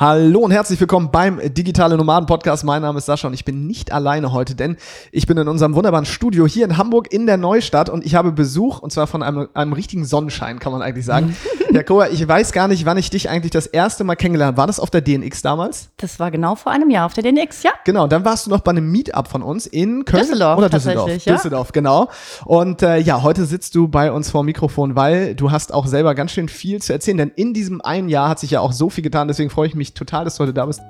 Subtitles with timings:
[0.00, 2.62] Hallo und herzlich willkommen beim Digitale Nomaden Podcast.
[2.62, 4.76] Mein Name ist Sascha und ich bin nicht alleine heute, denn
[5.10, 8.30] ich bin in unserem wunderbaren Studio hier in Hamburg in der Neustadt und ich habe
[8.30, 11.36] Besuch und zwar von einem, einem richtigen Sonnenschein, kann man eigentlich sagen.
[11.72, 14.58] Jakoba, ich weiß gar nicht, wann ich dich eigentlich das erste Mal kennengelernt habe.
[14.58, 15.90] War das auf der DNX damals?
[15.96, 17.72] Das war genau vor einem Jahr auf der DNX, ja.
[17.84, 21.24] Genau, dann warst du noch bei einem Meetup von uns in Köln Düsseldorf, oder Düsseldorf.
[21.24, 21.34] ja.
[21.34, 22.08] Düsseldorf, genau.
[22.44, 25.88] Und äh, ja, heute sitzt du bei uns vor dem Mikrofon, weil du hast auch
[25.88, 28.70] selber ganz schön viel zu erzählen, denn in diesem einen Jahr hat sich ja auch
[28.70, 29.26] so viel getan.
[29.26, 30.80] Deswegen freue ich mich total, dass du heute da bist.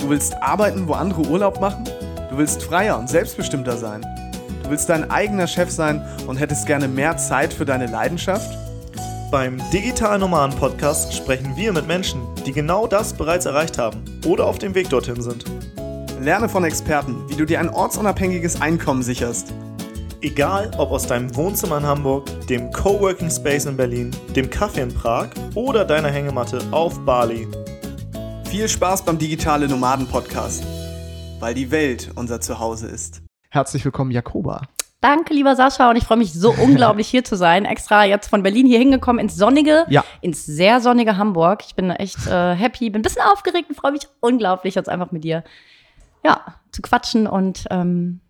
[0.00, 1.84] Du willst arbeiten, wo andere Urlaub machen?
[2.30, 4.04] Du willst freier und selbstbestimmter sein?
[4.62, 8.50] Du willst dein eigener Chef sein und hättest gerne mehr Zeit für deine Leidenschaft?
[9.30, 14.46] Beim Digital Nomaden Podcast sprechen wir mit Menschen, die genau das bereits erreicht haben oder
[14.46, 15.44] auf dem Weg dorthin sind.
[16.20, 19.52] Lerne von Experten, wie du dir ein ortsunabhängiges Einkommen sicherst.
[20.24, 24.88] Egal ob aus deinem Wohnzimmer in Hamburg, dem Coworking Space in Berlin, dem Café in
[24.88, 27.46] Prag oder deiner Hängematte auf Bali.
[28.48, 30.64] Viel Spaß beim Digitale Nomaden Podcast,
[31.40, 33.20] weil die Welt unser Zuhause ist.
[33.50, 34.62] Herzlich willkommen, Jakoba.
[35.02, 37.66] Danke, lieber Sascha, und ich freue mich so unglaublich hier zu sein.
[37.66, 40.06] Extra jetzt von Berlin hier hingekommen ins sonnige, Ja.
[40.22, 41.64] ins sehr sonnige Hamburg.
[41.66, 45.12] Ich bin echt äh, happy, bin ein bisschen aufgeregt und freue mich unglaublich, jetzt einfach
[45.12, 45.44] mit dir
[46.24, 46.40] ja,
[46.72, 48.20] zu quatschen und ähm,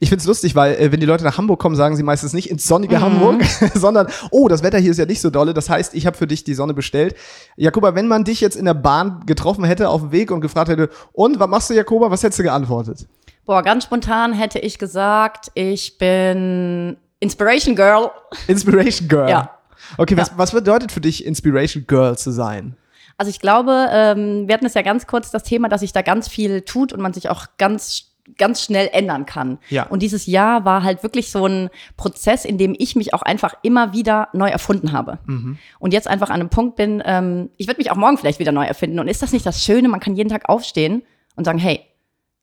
[0.00, 2.50] Ich find's lustig, weil äh, wenn die Leute nach Hamburg kommen, sagen sie meistens nicht
[2.50, 3.02] ins sonnige Mhm.
[3.02, 5.54] Hamburg, sondern oh, das Wetter hier ist ja nicht so dolle.
[5.54, 7.14] Das heißt, ich habe für dich die Sonne bestellt.
[7.56, 10.68] Jakoba, wenn man dich jetzt in der Bahn getroffen hätte auf dem Weg und gefragt
[10.68, 12.10] hätte, und was machst du, Jakoba?
[12.10, 13.06] Was hättest du geantwortet?
[13.44, 18.10] boah, ganz spontan hätte ich gesagt, ich bin Inspiration Girl.
[18.46, 19.28] Inspiration Girl.
[19.28, 19.50] Ja.
[19.98, 22.76] Okay, was, was bedeutet für dich Inspiration Girl zu sein?
[23.18, 26.02] Also ich glaube, ähm, wir hatten es ja ganz kurz das Thema, dass sich da
[26.02, 29.58] ganz viel tut und man sich auch ganz ganz schnell ändern kann.
[29.68, 29.86] Ja.
[29.86, 33.54] Und dieses Jahr war halt wirklich so ein Prozess, in dem ich mich auch einfach
[33.62, 35.18] immer wieder neu erfunden habe.
[35.26, 35.58] Mhm.
[35.78, 38.52] Und jetzt einfach an einem Punkt bin, ähm, ich würde mich auch morgen vielleicht wieder
[38.52, 38.98] neu erfinden.
[39.00, 39.88] Und ist das nicht das Schöne?
[39.88, 41.02] Man kann jeden Tag aufstehen
[41.36, 41.80] und sagen, hey,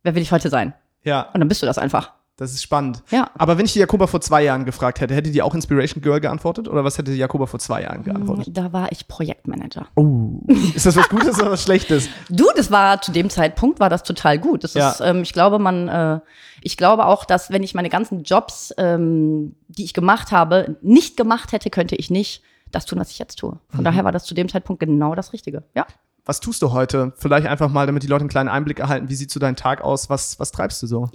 [0.04, 0.74] wer will ich heute sein?
[1.04, 2.14] Ja, Und dann bist du das einfach.
[2.40, 3.04] Das ist spannend.
[3.12, 3.30] Ja.
[3.38, 6.20] Aber wenn ich die Jakoba vor zwei Jahren gefragt hätte, hätte die auch Inspiration Girl
[6.20, 6.68] geantwortet?
[6.68, 8.48] Oder was hätte die Jakoba vor zwei Jahren geantwortet?
[8.52, 9.88] Da war ich Projektmanager.
[9.96, 10.40] Oh.
[10.74, 12.08] Ist das was Gutes oder was Schlechtes?
[12.30, 14.64] Du, das war zu dem Zeitpunkt war das total gut.
[14.64, 14.92] Das Ja.
[14.92, 16.20] ist, ähm, ich glaube, man, äh,
[16.62, 21.18] ich glaube auch, dass wenn ich meine ganzen Jobs, ähm, die ich gemacht habe, nicht
[21.18, 23.60] gemacht hätte, könnte ich nicht das tun, was ich jetzt tue.
[23.70, 25.64] Von daher war das zu dem Zeitpunkt genau das Richtige.
[25.76, 25.86] Ja.
[26.26, 27.14] Was tust du heute?
[27.18, 29.10] Vielleicht einfach mal, damit die Leute einen kleinen Einblick erhalten.
[29.10, 30.10] Wie sieht so dein Tag aus?
[30.12, 31.10] Was, was treibst du so?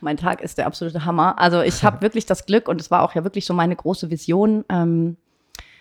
[0.00, 1.38] Mein Tag ist der absolute Hammer.
[1.38, 4.10] Also ich habe wirklich das Glück und es war auch ja wirklich so meine große
[4.10, 5.16] Vision, ähm,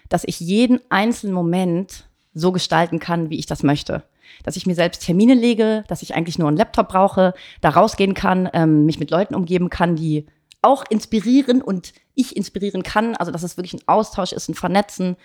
[0.09, 4.03] dass ich jeden einzelnen Moment so gestalten kann, wie ich das möchte.
[4.44, 8.14] Dass ich mir selbst Termine lege, dass ich eigentlich nur einen Laptop brauche, da rausgehen
[8.14, 10.25] kann, ähm, mich mit Leuten umgeben kann, die
[10.62, 13.16] auch inspirieren und ich inspirieren kann.
[13.16, 15.18] Also dass es wirklich ein Austausch ist, ein Vernetzen.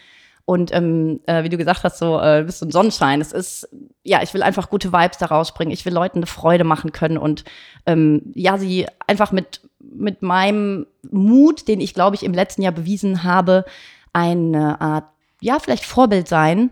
[0.47, 3.21] Und ähm, äh, wie du gesagt hast, so äh, du bist so ein Sonnenschein.
[3.21, 3.69] Es ist,
[4.05, 5.75] ja, ich will einfach gute Vibes da rausbringen.
[5.75, 7.45] Ich will Leuten eine Freude machen können und
[7.85, 12.73] ähm, ja, sie einfach mit, mit meinem Mut, den ich, glaube ich, im letzten Jahr
[12.73, 13.65] bewiesen habe,
[14.13, 15.07] eine Art,
[15.41, 16.71] ja, vielleicht Vorbild sein,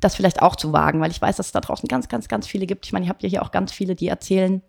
[0.00, 2.46] das vielleicht auch zu wagen, weil ich weiß, dass es da draußen ganz, ganz, ganz
[2.46, 2.84] viele gibt.
[2.84, 4.60] Ich meine, ihr habt ja hier auch ganz viele, die erzählen,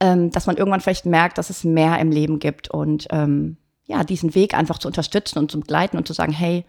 [0.00, 4.02] ähm, dass man irgendwann vielleicht merkt, dass es mehr im Leben gibt und ähm, ja,
[4.02, 6.64] diesen Weg einfach zu unterstützen und zu begleiten und zu sagen, hey,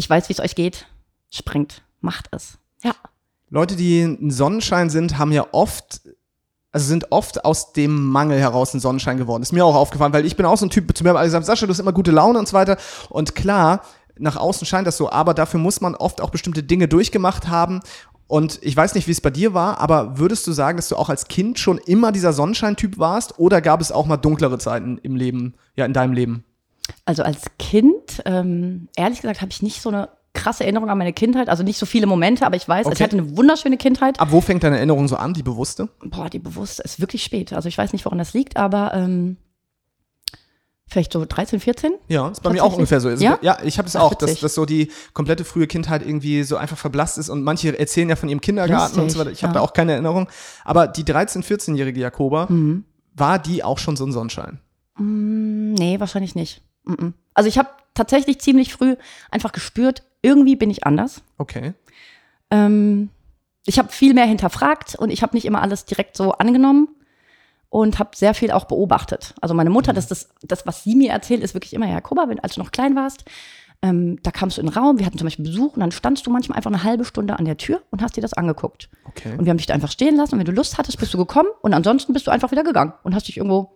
[0.00, 0.86] ich weiß, wie es euch geht,
[1.30, 2.58] springt, macht es.
[2.82, 2.92] Ja.
[3.50, 6.00] Leute, die ein Sonnenschein sind, haben ja oft,
[6.72, 9.42] also sind oft aus dem Mangel heraus ein Sonnenschein geworden.
[9.42, 11.26] Ist mir auch aufgefallen, weil ich bin auch so ein Typ, zu mir haben alle
[11.26, 12.78] gesagt, Sascha, du hast immer gute Laune und so weiter.
[13.10, 13.82] Und klar,
[14.16, 17.80] nach außen scheint das so, aber dafür muss man oft auch bestimmte Dinge durchgemacht haben.
[18.26, 20.96] Und ich weiß nicht, wie es bei dir war, aber würdest du sagen, dass du
[20.96, 23.38] auch als Kind schon immer dieser Sonnenschein-Typ warst?
[23.38, 26.44] Oder gab es auch mal dunklere Zeiten im Leben, ja, in deinem Leben?
[27.04, 31.12] Also als Kind, ähm, ehrlich gesagt, habe ich nicht so eine krasse Erinnerung an meine
[31.12, 31.48] Kindheit.
[31.48, 33.04] Also nicht so viele Momente, aber ich weiß, also ich Okay.
[33.04, 34.20] hatte eine wunderschöne Kindheit.
[34.20, 35.88] Ab wo fängt deine Erinnerung so an, die bewusste?
[36.04, 37.52] Boah, die bewusste ist wirklich spät.
[37.52, 39.38] Also ich weiß nicht, woran das liegt, aber ähm,
[40.86, 41.92] vielleicht so 13, 14.
[42.08, 43.08] Ja, ist bei mir auch ungefähr so.
[43.08, 43.38] Ist Ja?
[43.42, 46.56] ja, ich habe es Ach, auch, dass, dass so die komplette frühe Kindheit irgendwie so
[46.56, 49.30] einfach verblasst ist und manche erzählen ja von ihrem Kindergarten und so Lustig, weiter.
[49.32, 49.60] Ich habe ja.
[49.60, 50.28] da auch keine Erinnerung.
[50.64, 52.84] Aber die 13-, 14-jährige Jakoba, Mhm.
[53.14, 54.60] war die auch schon so ein Sonnenschein?
[54.96, 56.62] Mm, nee, wahrscheinlich nicht.
[56.84, 57.14] Mhm.
[57.34, 58.96] Also ich habe tatsächlich ziemlich früh
[59.30, 61.22] einfach gespürt, irgendwie bin ich anders.
[61.38, 61.74] Okay.
[62.50, 63.10] Ähm,
[63.66, 66.88] ich habe viel mehr hinterfragt und ich habe nicht immer alles direkt so angenommen
[67.68, 69.34] und habe sehr viel auch beobachtet.
[69.40, 72.28] Also meine Mutter, das, das, das, was sie mir erzählt, ist wirklich immer, ja, Jakoba,
[72.28, 73.24] wenn, als du noch klein warst,
[73.82, 76.26] ähm, da kamst du in den Raum, wir hatten zum Beispiel Besuch und dann standst
[76.26, 78.90] du manchmal einfach eine halbe Stunde an der Tür und hast dir das angeguckt.
[79.06, 79.32] Okay.
[79.38, 81.18] Und wir haben dich da einfach stehen lassen und wenn du Lust hattest, bist du
[81.18, 83.72] gekommen und ansonsten bist du einfach wieder gegangen und hast dich irgendwo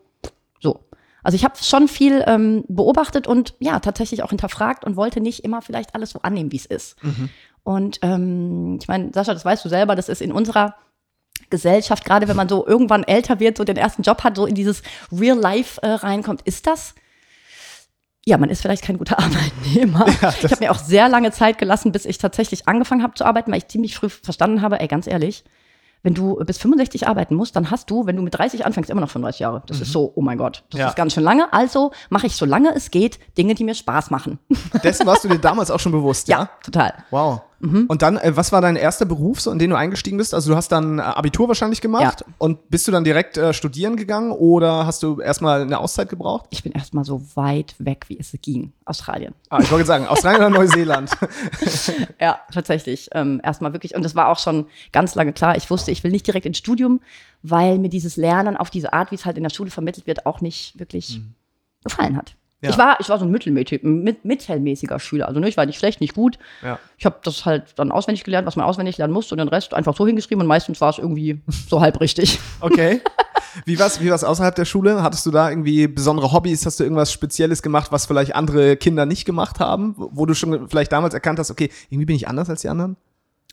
[0.61, 0.81] so.
[1.25, 5.43] Also ich habe schon viel ähm, beobachtet und ja, tatsächlich auch hinterfragt und wollte nicht
[5.43, 6.97] immer vielleicht alles so annehmen, wie es ist.
[7.65, 10.76] Und ähm, ich meine, Sascha, das weißt du selber, das ist in unserer
[11.50, 14.55] Gesellschaft, gerade wenn man so irgendwann älter wird, so den ersten Job hat, so in
[14.55, 16.94] dieses Real Life äh, reinkommt, ist das
[18.27, 20.06] ja, man ist vielleicht kein guter Arbeitnehmer.
[20.09, 23.50] ich habe mir auch sehr lange Zeit gelassen, bis ich tatsächlich angefangen habe zu arbeiten,
[23.50, 25.44] weil ich ziemlich früh verstanden habe, ey, ganz ehrlich,
[26.05, 29.01] wenn du bis 65 arbeiten musst, dann hast du, wenn du mit 30 anfängst, immer
[29.01, 29.62] noch 35 Jahre.
[29.67, 30.89] Das ist so, oh mein Gott, das Ja.
[30.89, 31.53] ist ganz schön lange.
[31.53, 34.39] Also mache ich, solange es geht, Dinge, die mir Spaß machen.
[34.85, 36.39] Dessen warst du dir damals auch schon bewusst, ja?
[36.39, 36.93] ja, total.
[37.11, 37.41] Wow.
[37.61, 37.87] Mhm.
[37.89, 40.35] Und dann, äh, was war dein erster Beruf, so, in den du eingestiegen bist?
[40.35, 42.35] Also du hast dann äh, Abitur wahrscheinlich gemacht Ja.
[42.39, 46.47] und bist du dann direkt äh, studieren gegangen oder hast du erstmal eine Auszeit gebraucht?
[46.51, 48.73] Ich bin erstmal so weit weg, wie es ging.
[48.85, 49.35] Australien.
[49.49, 51.11] Ah, ich wollte sagen, Australien oder Neuseeland?
[52.21, 53.09] Ja, tatsächlich.
[53.12, 53.95] Ähm, erstmal wirklich.
[53.95, 55.56] Und das war auch schon ganz lange klar.
[55.56, 57.01] Ich wusste, ich will nicht direkt ins Studium,
[57.43, 60.27] weil mir dieses Lernen auf diese Art, wie es halt in der Schule vermittelt wird,
[60.27, 61.21] auch nicht wirklich
[61.85, 62.35] gefallen hat.
[62.64, 62.70] Ja.
[62.70, 65.28] Ich, war, ich war so ein mittelmäßig, mit, mittelmäßiger Schüler.
[65.28, 66.38] Also ne, ich war nicht schlecht, nicht gut.
[66.62, 66.78] Ja.
[66.96, 69.75] Ich habe das halt dann auswendig gelernt, was man auswendig lernen musste und den Rest
[69.75, 72.38] einfach so hingeschrieben und meistens war es irgendwie so halb richtig.
[72.61, 73.02] Okay.
[73.66, 75.05] Wie war's, wie war's außerhalb der Schule?
[75.05, 76.66] Hattest du da irgendwie besondere Hobbys?
[76.66, 79.94] Hast du irgendwas Spezielles gemacht, was vielleicht andere Kinder nicht gemacht haben?
[79.96, 82.96] Wo du schon vielleicht damals erkannt hast, okay, irgendwie bin ich anders als die anderen?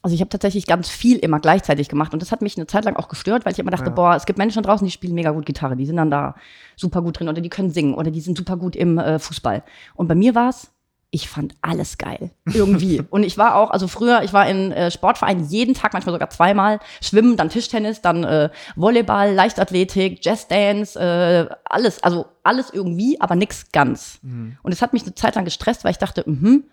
[0.01, 2.85] Also ich habe tatsächlich ganz viel immer gleichzeitig gemacht und das hat mich eine Zeit
[2.85, 5.31] lang auch gestört, weil ich immer dachte, boah, es gibt Menschen draußen, die spielen mega
[5.31, 6.35] gut Gitarre, die sind dann da
[6.75, 9.63] super gut drin oder die können singen oder die sind super gut im äh, Fußball.
[9.93, 10.71] Und bei mir war es,
[11.11, 13.03] ich fand alles geil irgendwie.
[13.09, 16.29] und ich war auch, also früher, ich war in äh, Sportvereinen jeden Tag, manchmal sogar
[16.29, 23.35] zweimal, Schwimmen, dann Tischtennis, dann äh, Volleyball, Leichtathletik, Jazzdance, äh, alles, also alles irgendwie, aber
[23.35, 24.19] nix ganz.
[24.63, 26.63] Und es hat mich eine Zeit lang gestresst, weil ich dachte, mhm,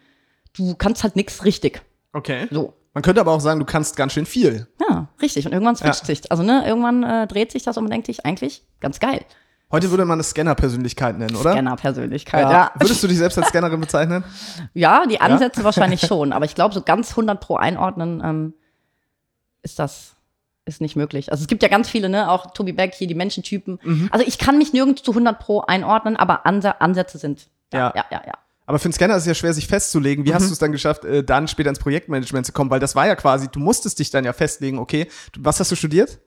[0.56, 1.82] du kannst halt nix richtig.
[2.12, 2.46] Okay.
[2.50, 2.74] So.
[2.98, 4.66] Man könnte aber auch sagen, du kannst ganz schön viel.
[4.90, 5.46] Ja, richtig.
[5.46, 6.32] Und irgendwann switcht sich.
[6.32, 9.20] Also, ne, irgendwann äh, dreht sich das und man denkt sich, eigentlich ganz geil.
[9.70, 11.52] Heute würde man eine Scanner-Persönlichkeit nennen, oder?
[11.52, 12.50] Scanner-Persönlichkeit, Ja.
[12.50, 12.72] ja.
[12.74, 14.24] Würdest du dich selbst als Scannerin bezeichnen?
[14.74, 16.32] Ja, die Ansätze wahrscheinlich schon.
[16.32, 18.54] Aber ich glaube, so ganz 100 pro einordnen ähm,
[19.62, 20.16] ist das
[20.64, 21.30] ist nicht möglich.
[21.30, 23.78] Also es gibt ja ganz viele, ne, auch Tobi Beck hier, die Menschentypen.
[23.80, 24.08] Mhm.
[24.10, 27.46] Also ich kann mich nirgends zu 100 pro einordnen, aber Ansätze sind.
[27.72, 27.92] Ja.
[27.94, 28.22] ja, ja.
[28.26, 28.32] ja.
[28.68, 30.26] Aber für einen Scanner ist es ja schwer, sich festzulegen.
[30.26, 32.70] Wie hast du es dann geschafft, äh, dann später ins Projektmanagement zu kommen?
[32.70, 35.72] Weil das war ja quasi, du musstest dich dann ja festlegen, okay, du, was hast
[35.72, 36.18] du studiert?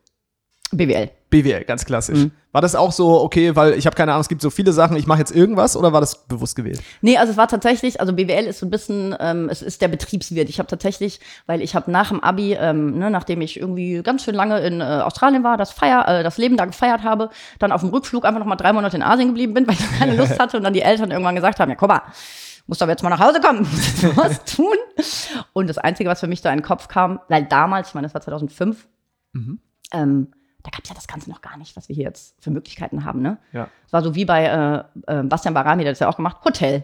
[0.72, 1.10] BWL.
[1.30, 2.20] BWL, ganz klassisch.
[2.20, 2.32] Mhm.
[2.52, 4.98] War das auch so, okay, weil ich habe keine Ahnung, es gibt so viele Sachen,
[4.98, 6.82] ich mache jetzt irgendwas oder war das bewusst gewählt?
[7.02, 9.88] Nee, also es war tatsächlich, also BWL ist so ein bisschen, ähm, es ist der
[9.88, 10.50] Betriebswirt.
[10.50, 14.24] Ich habe tatsächlich, weil ich habe nach dem Abi, ähm, ne, nachdem ich irgendwie ganz
[14.26, 17.30] schön lange in äh, Australien war, das Feier, äh, das Leben da gefeiert habe,
[17.60, 20.00] dann auf dem Rückflug einfach noch mal drei Monate in Asien geblieben bin, weil ich
[20.00, 22.02] keine Lust hatte und dann die Eltern irgendwann gesagt haben, ja guck mal,
[22.68, 23.66] musst aber jetzt mal nach Hause kommen,
[24.16, 24.76] was tun.
[25.54, 28.06] Und das Einzige, was für mich da in den Kopf kam, weil damals, ich meine,
[28.06, 28.88] das war 2005,
[29.94, 30.32] ähm,
[30.64, 33.04] da gab es ja das Ganze noch gar nicht, was wir hier jetzt für Möglichkeiten
[33.06, 33.38] haben, ne?
[33.52, 33.68] Ja.
[33.86, 34.46] Es war so wie bei
[35.08, 36.84] äh, äh, Bastian Barami, der hat das ja auch gemacht, Hotel.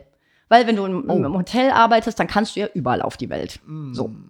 [0.49, 3.59] Weil wenn du im, im Hotel arbeitest, dann kannst du ja überall auf die Welt.
[3.91, 4.05] So.
[4.05, 4.23] Und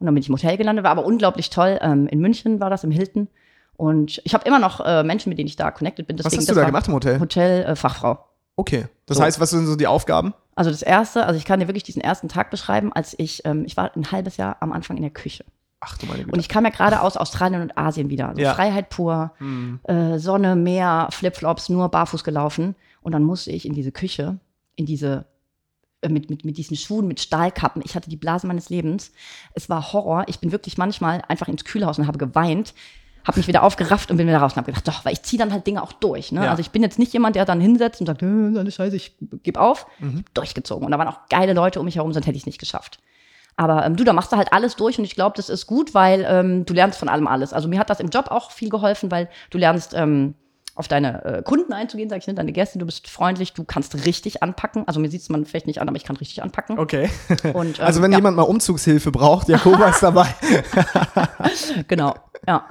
[0.00, 1.78] dann bin ich im Hotel gelandet, war aber unglaublich toll.
[1.80, 3.28] Ähm, in München war das, im Hilton.
[3.76, 6.18] Und ich habe immer noch äh, Menschen, mit denen ich da connected bin.
[6.18, 7.20] Was Deswegen, hast du das da gemacht im Hotel?
[7.20, 8.18] Hotel-Fachfrau.
[8.56, 8.86] Okay.
[9.06, 9.22] Das So.
[9.22, 10.34] heißt, was sind so die Aufgaben?
[10.56, 13.64] Also das erste, also ich kann dir wirklich diesen ersten Tag beschreiben, als ich, ähm,
[13.64, 15.44] ich war ein halbes Jahr am Anfang in der Küche.
[15.80, 16.32] Ach du meine Güte.
[16.32, 18.28] Und ich kam ja gerade aus Australien und Asien wieder.
[18.30, 18.54] Also Ja.
[18.54, 19.32] Freiheit pur,
[19.84, 22.74] äh, Sonne, Meer, Flipflops, nur barfuß gelaufen.
[23.00, 24.38] Und dann musste ich in diese Küche,
[24.74, 25.26] in diese,
[26.00, 27.82] äh, mit, mit, mit diesen Schuhen, mit Stahlkappen.
[27.84, 29.12] Ich hatte die Blase meines Lebens.
[29.54, 30.24] Es war Horror.
[30.26, 32.74] Ich bin wirklich manchmal einfach ins Kühlhaus und habe geweint.
[33.24, 35.38] Habe mich wieder aufgerafft und bin wieder raus und habe gedacht, doch, weil ich ziehe
[35.38, 36.32] dann halt Dinge auch durch.
[36.32, 36.44] Ne?
[36.44, 36.50] Ja.
[36.50, 38.26] Also ich bin jetzt nicht jemand, der dann hinsetzt und sagt, äh,
[38.58, 39.86] alles scheiße, ich gebe auf.
[39.98, 40.24] Mhm.
[40.26, 40.86] Ich durchgezogen.
[40.86, 43.00] Und da waren auch geile Leute um mich herum, sonst hätte ich es nicht geschafft.
[43.58, 45.92] Aber ähm, du, da machst du halt alles durch und ich glaube, das ist gut,
[45.92, 47.52] weil ähm, du lernst von allem alles.
[47.52, 50.34] Also mir hat das im Job auch viel geholfen, weil du lernst ähm,
[50.76, 54.06] auf deine äh, Kunden einzugehen, sag ich, ne, deine Gäste, du bist freundlich, du kannst
[54.06, 54.86] richtig anpacken.
[54.86, 56.78] Also mir sieht es man vielleicht nicht an, aber ich kann richtig anpacken.
[56.78, 57.10] Okay.
[57.52, 58.18] Und, ähm, also wenn ja.
[58.18, 60.28] jemand mal Umzugshilfe braucht, Jakoba ist dabei.
[61.88, 62.14] Genau,
[62.46, 62.64] ja.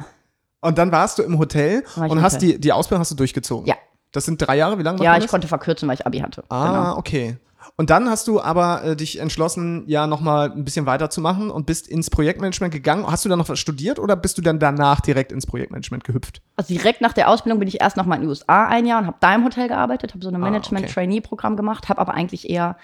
[0.62, 2.54] Und dann warst du im Hotel War ich und im hast Hotel.
[2.54, 3.68] die, die Ausbildung hast du durchgezogen.
[3.68, 3.76] Ja.
[4.14, 4.98] Das sind drei Jahre, wie lange?
[4.98, 5.32] macht Ja, man ich das?
[5.32, 6.44] konnte verkürzen, weil ich Abi hatte.
[6.50, 6.98] Ah, Genau.
[6.98, 7.38] okay.
[7.76, 11.88] Und dann hast du aber äh, dich entschlossen, ja nochmal ein bisschen weiterzumachen und bist
[11.88, 13.06] ins Projektmanagement gegangen.
[13.06, 16.42] Hast du dann noch was studiert oder bist du dann danach direkt ins Projektmanagement gehüpft?
[16.56, 19.00] Also direkt nach der Ausbildung bin ich erst noch mal in die USA ein Jahr
[19.02, 20.40] und habe da im Hotel gearbeitet, habe so ein Ah.
[20.40, 22.78] Management-Trainee-Programm gemacht, habe aber eigentlich eher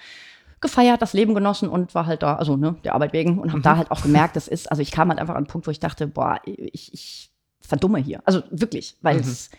[0.60, 3.60] gefeiert, das Leben genossen und war halt da, also ne, der Arbeit wegen und habe
[3.62, 5.70] da halt auch gemerkt, das ist, also ich kam halt einfach an einen Punkt, wo
[5.70, 8.20] ich dachte, boah, ich, ich verdumme hier.
[8.24, 9.50] Also wirklich, weil es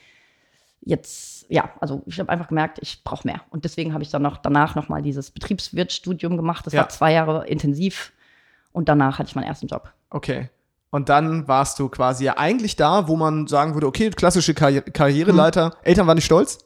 [0.86, 3.42] jetzt, ja, also ich habe einfach gemerkt, ich brauche mehr.
[3.50, 6.65] Und deswegen habe ich dann noch danach noch mal dieses Betriebswirtstudium gemacht.
[6.65, 6.82] Das Ja.
[6.82, 8.13] war zwei Jahre intensiv
[8.72, 9.92] und danach hatte ich meinen ersten Job.
[10.10, 10.50] Okay.
[10.92, 14.82] Und dann warst du quasi ja eigentlich da, wo man sagen würde, okay, klassische Karri
[14.82, 15.75] Karriereleiter.
[15.84, 16.60] Eltern waren nicht stolz?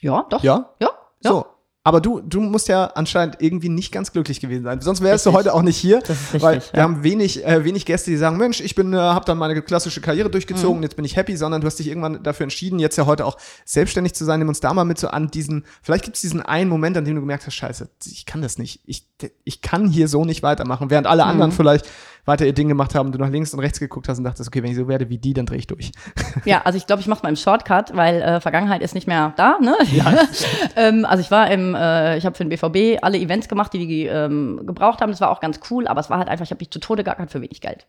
[0.00, 0.42] Ja, doch.
[0.44, 0.70] Ja?
[0.80, 0.90] Ja.
[1.24, 1.30] ja.
[1.30, 1.46] So.
[1.84, 4.80] Aber du, du musst ja anscheinend irgendwie nicht ganz glücklich gewesen sein.
[4.80, 5.38] Sonst wärst du Richtig.
[5.46, 5.98] heute auch nicht hier.
[5.98, 6.82] Das ist richtig, weil wir ja.
[6.84, 10.00] haben wenig, äh, wenig Gäste, die sagen, Mensch, ich bin, äh, habe dann meine klassische
[10.00, 10.82] Karriere durchgezogen, Mhm.
[10.84, 13.36] jetzt bin ich happy, sondern du hast dich irgendwann dafür entschieden, jetzt ja heute auch
[13.64, 14.38] selbstständig zu sein.
[14.38, 17.04] Nimm uns da mal mit so an diesen, vielleicht gibt es diesen einen Moment, an
[17.04, 18.80] dem du gemerkt hast, scheiße, ich kann das nicht.
[18.86, 19.08] Ich,
[19.42, 20.88] ich kann hier so nicht weitermachen.
[20.88, 21.56] Während alle anderen Mhm.
[21.56, 21.88] vielleicht
[22.24, 24.62] weiter ihr Ding gemacht haben, du nach links und rechts geguckt hast und dachtest, okay,
[24.62, 25.92] wenn ich so werde wie die, dann drehe ich durch.
[26.44, 29.32] Ja, also ich glaube, ich mache mal im Shortcut, weil äh, Vergangenheit ist nicht mehr
[29.36, 29.58] da.
[29.60, 29.76] Ne?
[30.76, 33.86] ähm, also ich war im, äh, ich habe für den BVB alle Events gemacht, die
[33.86, 35.10] wir ähm, gebraucht haben.
[35.10, 37.04] Das war auch ganz cool, aber es war halt einfach, ich habe mich zu Tode
[37.04, 37.86] geackert für wenig Geld.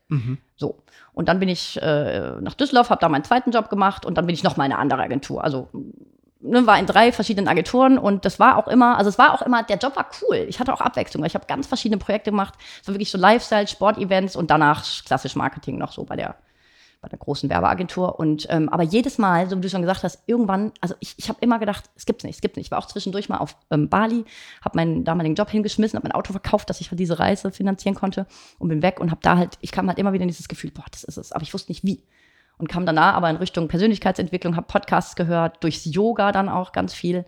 [0.56, 0.84] So.
[1.14, 4.26] Und dann bin ich äh, nach Düsseldorf, habe da meinen zweiten Job gemacht und dann
[4.26, 5.44] bin ich noch mal in eine andere Agentur.
[5.44, 5.70] Also
[6.44, 9.42] ne, war in drei verschiedenen Agenturen und das war auch immer, also es war auch
[9.42, 10.46] immer, der Job war cool.
[10.48, 12.54] Ich hatte auch Abwechslung, weil ich habe ganz verschiedene Projekte gemacht.
[12.82, 16.36] Es war wirklich so Lifestyle, Sportevents und danach klassisch Marketing noch so bei der
[17.04, 18.18] bei der großen Werbeagentur.
[18.18, 21.28] Und ähm, aber jedes Mal, so wie du schon gesagt hast, irgendwann, also ich, ich
[21.28, 22.68] habe immer gedacht, es gibt's nicht, es gibt's nicht.
[22.68, 24.24] Ich war auch zwischendurch mal auf ähm, Bali,
[24.64, 27.94] habe meinen damaligen Job hingeschmissen, habe mein Auto verkauft, dass ich halt diese Reise finanzieren
[27.94, 28.26] konnte
[28.58, 30.72] und bin weg und habe da halt, ich kam halt immer wieder in dieses Gefühl,
[30.72, 32.02] boah, das ist es, aber ich wusste nicht wie.
[32.58, 36.94] Und kam danach aber in Richtung Persönlichkeitsentwicklung, habe Podcasts gehört, durchs Yoga dann auch ganz
[36.94, 37.26] viel.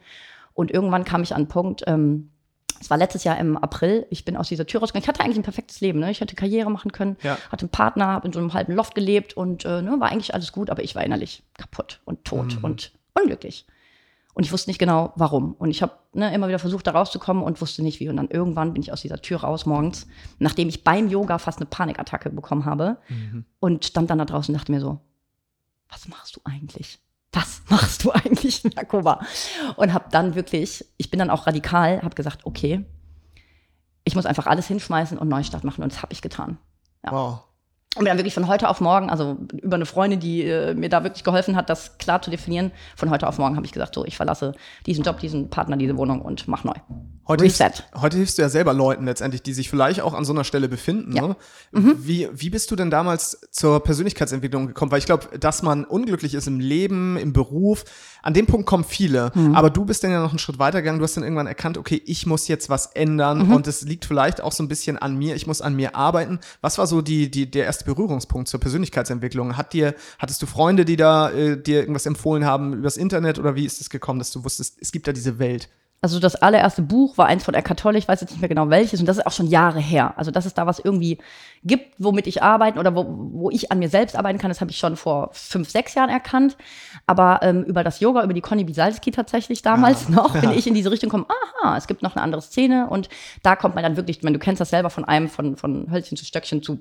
[0.54, 2.32] Und irgendwann kam ich an einen Punkt, ähm,
[2.80, 5.04] es war letztes Jahr im April, ich bin aus dieser Tür rausgegangen.
[5.04, 6.00] Ich hatte eigentlich ein perfektes Leben.
[6.00, 6.12] Ne?
[6.12, 7.38] Ich hätte Karriere machen können, Ja.
[7.52, 10.34] hatte einen Partner, habe in so einem halben Loft gelebt und äh, ne, war eigentlich
[10.34, 13.66] alles gut, aber ich war innerlich kaputt und tot und unglücklich.
[14.34, 15.54] Und ich wusste nicht genau, warum.
[15.54, 18.10] Und ich habe ne, immer wieder versucht, da rauszukommen und wusste nicht wie.
[18.10, 20.08] Und dann irgendwann bin ich aus dieser Tür raus morgens,
[20.40, 22.98] nachdem ich beim Yoga fast eine Panikattacke bekommen habe
[23.62, 25.00] und stand dann da draußen und dachte mir so,
[25.90, 27.00] was machst du eigentlich?
[27.32, 29.26] Was machst du eigentlich, Jakoba?
[29.76, 32.86] Und habe dann wirklich, ich bin dann auch radikal, habe gesagt, okay,
[34.04, 35.84] ich muss einfach alles hinschmeißen und Neustart machen.
[35.84, 36.58] Und das habe ich getan.
[37.04, 37.12] Ja.
[37.12, 37.44] Wow.
[37.96, 40.90] Und bin dann wirklich von heute auf morgen, also über eine Freundin, die äh, mir
[40.90, 43.96] da wirklich geholfen hat, das klar zu definieren, von heute auf morgen habe ich gesagt,
[43.96, 44.52] so, ich verlasse
[44.86, 46.74] diesen Job, diesen Partner, diese Wohnung und mach neu.
[47.28, 47.64] Heute Reset.
[47.64, 50.44] hilfst, heute hilfst du ja selber Leuten letztendlich, die sich vielleicht auch an so einer
[50.44, 51.16] Stelle befinden.
[51.16, 51.30] Ja.
[51.30, 51.36] Ne?
[51.72, 54.92] Wie, wie bist du denn damals zur Persönlichkeitsentwicklung gekommen?
[54.92, 57.84] Weil ich glaube, dass man unglücklich ist im Leben, im Beruf,
[58.22, 59.32] an dem Punkt kommen viele.
[59.54, 61.00] Aber du bist dann ja noch einen Schritt weiter gegangen.
[61.00, 64.42] Du hast dann irgendwann erkannt, okay, ich muss jetzt was ändern und es liegt vielleicht
[64.42, 65.36] auch so ein bisschen an mir.
[65.36, 66.40] Ich muss an mir arbeiten.
[66.62, 69.56] Was war so die, die, der erste Berührungspunkt zur Persönlichkeitsentwicklung?
[69.56, 73.56] Hat dir, hattest du Freunde, die da äh, dir irgendwas empfohlen haben übers Internet oder
[73.56, 75.70] wie ist es gekommen, dass du wusstest, es gibt da diese Welt?
[76.06, 78.70] Also das allererste Buch war eins von Eckhart Tolle, ich weiß jetzt nicht mehr genau
[78.70, 80.14] welches, und das ist auch schon Jahre her.
[80.18, 81.18] Also dass es da was irgendwie
[81.64, 84.70] gibt, womit ich arbeiten oder wo, wo ich an mir selbst arbeiten kann, das habe
[84.70, 86.58] ich schon vor fünf, sechs Jahren erkannt.
[87.08, 90.76] Aber ähm, über das Yoga, über die Conny Bisalski tatsächlich damals noch, bin ich in
[90.76, 91.26] diese Richtung gekommen,
[91.64, 93.10] aha, es gibt noch eine andere Szene und
[93.42, 95.90] da kommt man dann wirklich, ich meine, du kennst das selber von einem, von, von
[95.90, 96.78] Hölzchen zu Stöckchen zu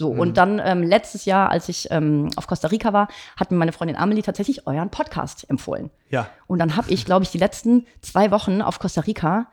[0.00, 3.58] so, und dann ähm, letztes Jahr, als ich ähm, auf Costa Rica war, hat mir
[3.58, 5.90] meine Freundin Amelie tatsächlich euren Podcast empfohlen.
[6.08, 6.26] Ja.
[6.46, 9.48] Und dann habe ich, glaube ich, die letzten zwei Wochen auf Costa Rica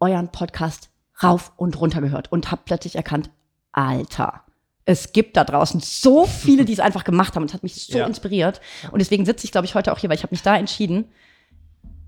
[0.00, 0.90] euren Podcast
[1.22, 3.30] rauf und runter gehört und habe plötzlich erkannt,
[3.70, 4.42] Alter,
[4.84, 7.42] es gibt da draußen so viele, die es einfach gemacht haben.
[7.44, 8.06] Und es hat mich so Ja.
[8.08, 8.60] inspiriert.
[8.90, 11.04] Und deswegen sitze ich, glaube ich, heute auch hier, weil ich habe mich da entschieden,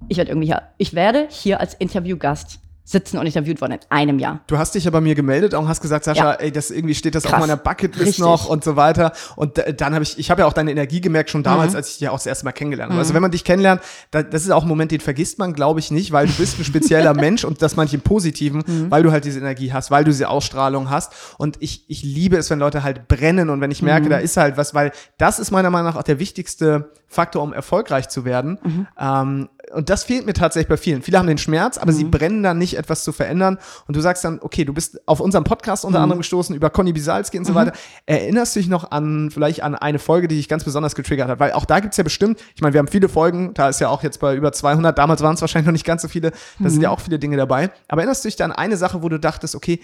[0.08, 4.18] ich werde irgendwie hier, ich werde hier als Interviewgast sitzen und interviewt worden in einem
[4.20, 4.40] Jahr.
[4.46, 6.32] Du hast dich ja bei mir gemeldet und hast gesagt, Sascha, Ja.
[6.34, 7.40] ey, das irgendwie steht das auf Krass.
[7.40, 8.24] meiner Bucketlist Richtig.
[8.24, 9.12] noch und so weiter.
[9.34, 11.76] Und dann habe ich, ich habe ja auch deine Energie gemerkt schon damals, Mhm.
[11.78, 13.00] als ich dich ja auch das erste Mal kennengelernt habe.
[13.00, 15.80] Also wenn man dich kennenlernt, da, das ist auch ein Moment, den vergisst man, glaube
[15.80, 18.88] ich, nicht, weil du bist ein spezieller Mensch und das manche im Positiven, Mhm.
[18.90, 21.12] weil du halt diese Energie hast, weil du diese Ausstrahlung hast.
[21.38, 24.10] Und ich, ich liebe es, wenn Leute halt brennen und wenn ich merke, Mhm.
[24.10, 27.52] da ist halt was, weil das ist meiner Meinung nach auch der wichtigste Faktor, um
[27.52, 28.58] erfolgreich zu werden.
[28.62, 28.86] Mhm.
[28.98, 31.02] Ähm, und das fehlt mir tatsächlich bei vielen.
[31.02, 32.10] Viele haben den Schmerz, aber sie Mhm.
[32.10, 33.58] brennen dann nicht, etwas zu verändern.
[33.86, 35.88] Und du sagst dann, okay, du bist auf unserem Podcast Mhm.
[35.88, 37.72] unter anderem gestoßen über Conny Bisalski und so weiter.
[38.06, 41.40] Erinnerst du dich noch an, vielleicht an eine Folge, die dich ganz besonders getriggert hat?
[41.40, 43.88] Weil auch da gibt's ja bestimmt, ich meine, wir haben viele Folgen, da ist ja
[43.88, 46.70] auch jetzt bei über 200, damals waren es wahrscheinlich noch nicht ganz so viele, da
[46.70, 47.70] sind ja auch viele Dinge dabei.
[47.88, 49.80] Aber erinnerst du dich an eine Sache, wo du dachtest, okay,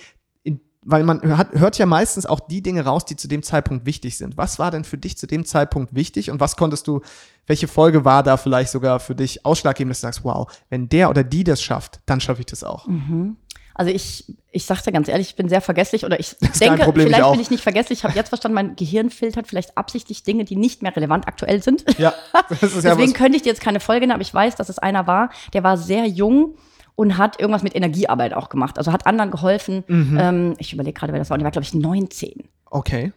[0.85, 4.19] weil man hört, hört ja meistens auch die Dinge raus, die zu dem Zeitpunkt wichtig
[4.19, 4.37] sind.
[4.37, 7.01] Was war denn für dich zu dem Zeitpunkt wichtig und was konntest du,
[7.47, 11.09] welche Folge war da vielleicht sogar für dich ausschlaggebend, dass du sagst, wow, wenn der
[11.11, 12.89] oder die das schafft, dann schaffe ich das auch.
[13.75, 17.13] Also ich, ich sagte ganz ehrlich, ich bin sehr vergesslich oder ich denke, Problem, ich
[17.13, 17.33] vielleicht auch.
[17.33, 18.01] bin ich nicht vergesslich.
[18.01, 21.63] Ich habe jetzt verstanden, mein Gehirn filtert vielleicht absichtlich Dinge, die nicht mehr relevant aktuell
[21.63, 21.85] sind.
[21.99, 22.13] Ja,
[22.49, 24.69] das ist ja Deswegen könnte ich dir jetzt keine Folge nennen, aber ich weiß, dass
[24.69, 26.57] es einer war, der war sehr jung
[26.95, 28.79] und hat irgendwas mit Energiearbeit auch gemacht.
[28.79, 29.85] Also hat anderen geholfen.
[29.87, 30.19] Mhm.
[30.21, 31.35] Ähm, ich überlege gerade, wer das war.
[31.35, 32.49] Und der war, glaube ich, 19.
[32.67, 33.13] Okay.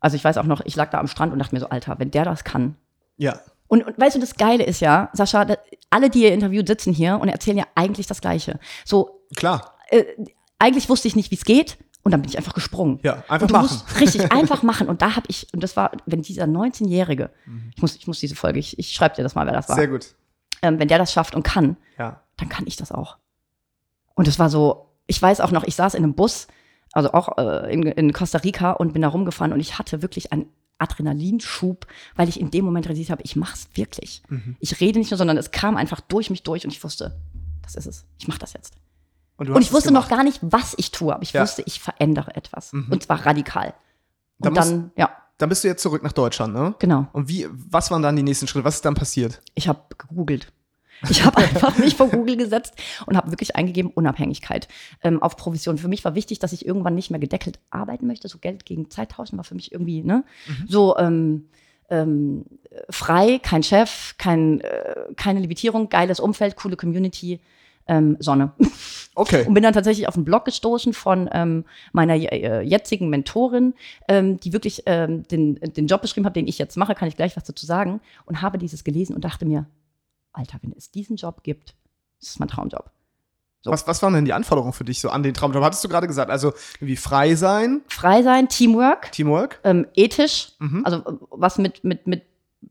[0.00, 1.96] Also ich weiß auch noch, ich lag da am Strand und dachte mir so, Alter,
[1.98, 2.76] wenn der das kann.
[3.16, 3.38] Ja.
[3.66, 5.46] Und, und weißt du, das Geile ist ja, Sascha,
[5.90, 8.58] alle, die ihr interviewt, sitzen hier und erzählen ja eigentlich das Gleiche.
[8.84, 9.74] So, Klar.
[9.90, 10.04] äh,
[10.58, 11.76] eigentlich wusste ich nicht, wie es geht.
[12.04, 13.00] Und dann bin ich einfach gesprungen.
[13.02, 13.62] Ja, einfach machen.
[13.62, 14.88] Musst, richtig, einfach machen.
[14.88, 17.30] Und da habe ich, und das war, wenn dieser 19-Jährige,
[17.74, 19.76] ich, muss, ich muss diese Folge, ich, ich schreibe dir das mal, wer das war.
[19.76, 20.14] Sehr gut.
[20.62, 22.22] ähm, wenn der das schafft und kann, Ja.
[22.38, 23.18] Dann kann ich das auch.
[24.14, 26.48] Und es war so, ich weiß auch noch, ich saß in einem Bus,
[26.92, 30.32] also auch äh, in, in Costa Rica und bin da rumgefahren und ich hatte wirklich
[30.32, 30.46] einen
[30.78, 34.22] Adrenalinschub, weil ich in dem Moment realisiert habe, ich mach's wirklich.
[34.28, 34.56] Mhm.
[34.60, 37.16] Ich rede nicht nur, sondern es kam einfach durch mich durch und ich wusste,
[37.62, 38.06] das ist es.
[38.18, 38.74] Ich mache das jetzt.
[39.36, 41.42] Und hast ich es wusste noch gar nicht, was ich tue, aber ich Ja.
[41.42, 42.72] wusste, ich verändere etwas.
[42.72, 42.88] Mhm.
[42.90, 43.74] Und zwar radikal.
[44.38, 46.74] Und muss- dann, ja, Dann bist du jetzt zurück nach Deutschland, ne?
[46.78, 47.06] genau.
[47.12, 48.64] Und wie, was waren dann die nächsten Schritte?
[48.64, 49.40] Was ist dann passiert?
[49.54, 50.52] Ich habe gegoogelt.
[51.08, 52.74] Ich habe einfach mich vor Google gesetzt
[53.06, 54.68] und habe wirklich eingegeben Unabhängigkeit
[55.02, 55.78] ähm, auf Provision.
[55.78, 58.28] Für mich war wichtig, dass ich irgendwann nicht mehr gedeckelt arbeiten möchte.
[58.28, 60.24] So Geld gegen Zeit tauschen war für mich irgendwie ne
[60.66, 61.48] so ähm,
[61.90, 62.44] ähm,
[62.90, 67.40] frei, kein Chef, kein, äh, keine Limitierung, geiles Umfeld, coole Community,
[67.86, 68.52] ähm, Sonne.
[69.14, 69.44] Okay.
[69.46, 73.74] Und bin dann tatsächlich auf einen Blog gestoßen von ähm, meiner äh, jetzigen Mentorin,
[74.06, 77.16] ähm, die wirklich ähm, den, den Job beschrieben hat, den ich jetzt mache, kann ich
[77.16, 78.00] gleich was dazu sagen.
[78.26, 79.66] Und habe dieses gelesen und dachte mir,
[80.32, 81.74] Alter, wenn es diesen Job gibt,
[82.20, 82.90] das ist mein Traumjob.
[83.60, 83.72] So.
[83.72, 85.62] Was, was waren denn die Anforderungen für dich so an den Traumjob?
[85.64, 89.58] Hattest du gerade gesagt, also irgendwie frei sein, Frei sein, Teamwork, Teamwork?
[89.64, 90.82] ähm, ethisch, Mhm.
[90.84, 92.22] also äh, was mit, mit, mit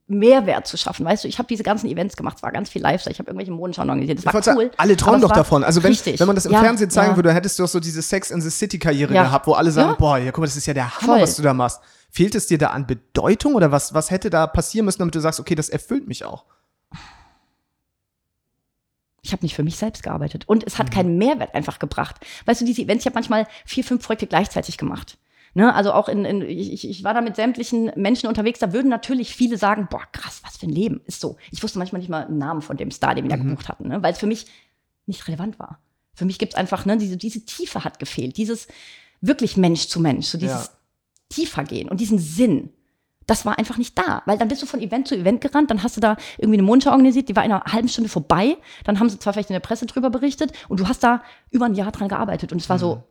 [0.07, 1.05] Mehrwert zu schaffen.
[1.05, 3.29] Weißt du, ich habe diese ganzen Events gemacht, es war ganz viel Lifestyle, ich habe
[3.29, 4.71] irgendwelche Modenschauen organisiert, das Ich war cool.
[4.77, 5.63] alle träumen doch davon.
[5.65, 6.19] Also wenn, richtig.
[6.19, 7.15] wenn man das im Ja, Fernsehen zeigen ja.
[7.17, 9.23] würde, dann hättest du auch so diese Sex in the City Karriere Ja.
[9.23, 11.21] gehabt, wo alle sagen, boah, ja, guck mal, das ist ja der Hammer, Voll.
[11.21, 11.81] was du da machst.
[12.09, 15.19] Fehlt es dir da an Bedeutung oder was, was hätte da passieren müssen, damit du
[15.19, 16.45] sagst, okay, das erfüllt mich auch?
[19.27, 20.47] Ich habe nicht für mich selbst gearbeitet.
[20.47, 20.79] Und es Mhm.
[20.79, 22.15] hat keinen Mehrwert einfach gebracht.
[22.45, 25.17] Weißt du, diese Events, ich habe manchmal vier, fünf Projekte gleichzeitig gemacht.
[25.53, 28.89] Ne, also auch in, in ich, ich- war da mit sämtlichen Menschen unterwegs, da würden
[28.89, 31.01] natürlich viele sagen, boah, krass, was für ein Leben.
[31.05, 31.37] Ist so.
[31.51, 33.49] Ich wusste manchmal nicht mal den Namen von dem Star, den wir da Mhm.
[33.49, 34.45] gebucht hatten, ne, weil es für mich
[35.07, 35.79] nicht relevant war.
[36.13, 38.67] Für mich gibt's einfach, ne, diese, diese Tiefe hat gefehlt, dieses
[39.19, 40.71] wirklich Mensch zu Mensch, so dieses Ja.
[41.29, 42.69] tiefer gehen und diesen Sinn.
[43.27, 45.83] Das war einfach nicht da, weil dann bist du von Event zu Event gerannt, dann
[45.83, 48.99] hast du da irgendwie eine Mondschau organisiert, die war in einer halben Stunde vorbei, dann
[48.99, 51.75] haben sie zwar vielleicht in der Presse drüber berichtet und du hast da über ein
[51.75, 52.81] Jahr dran gearbeitet und es war Mhm.
[52.81, 53.03] so,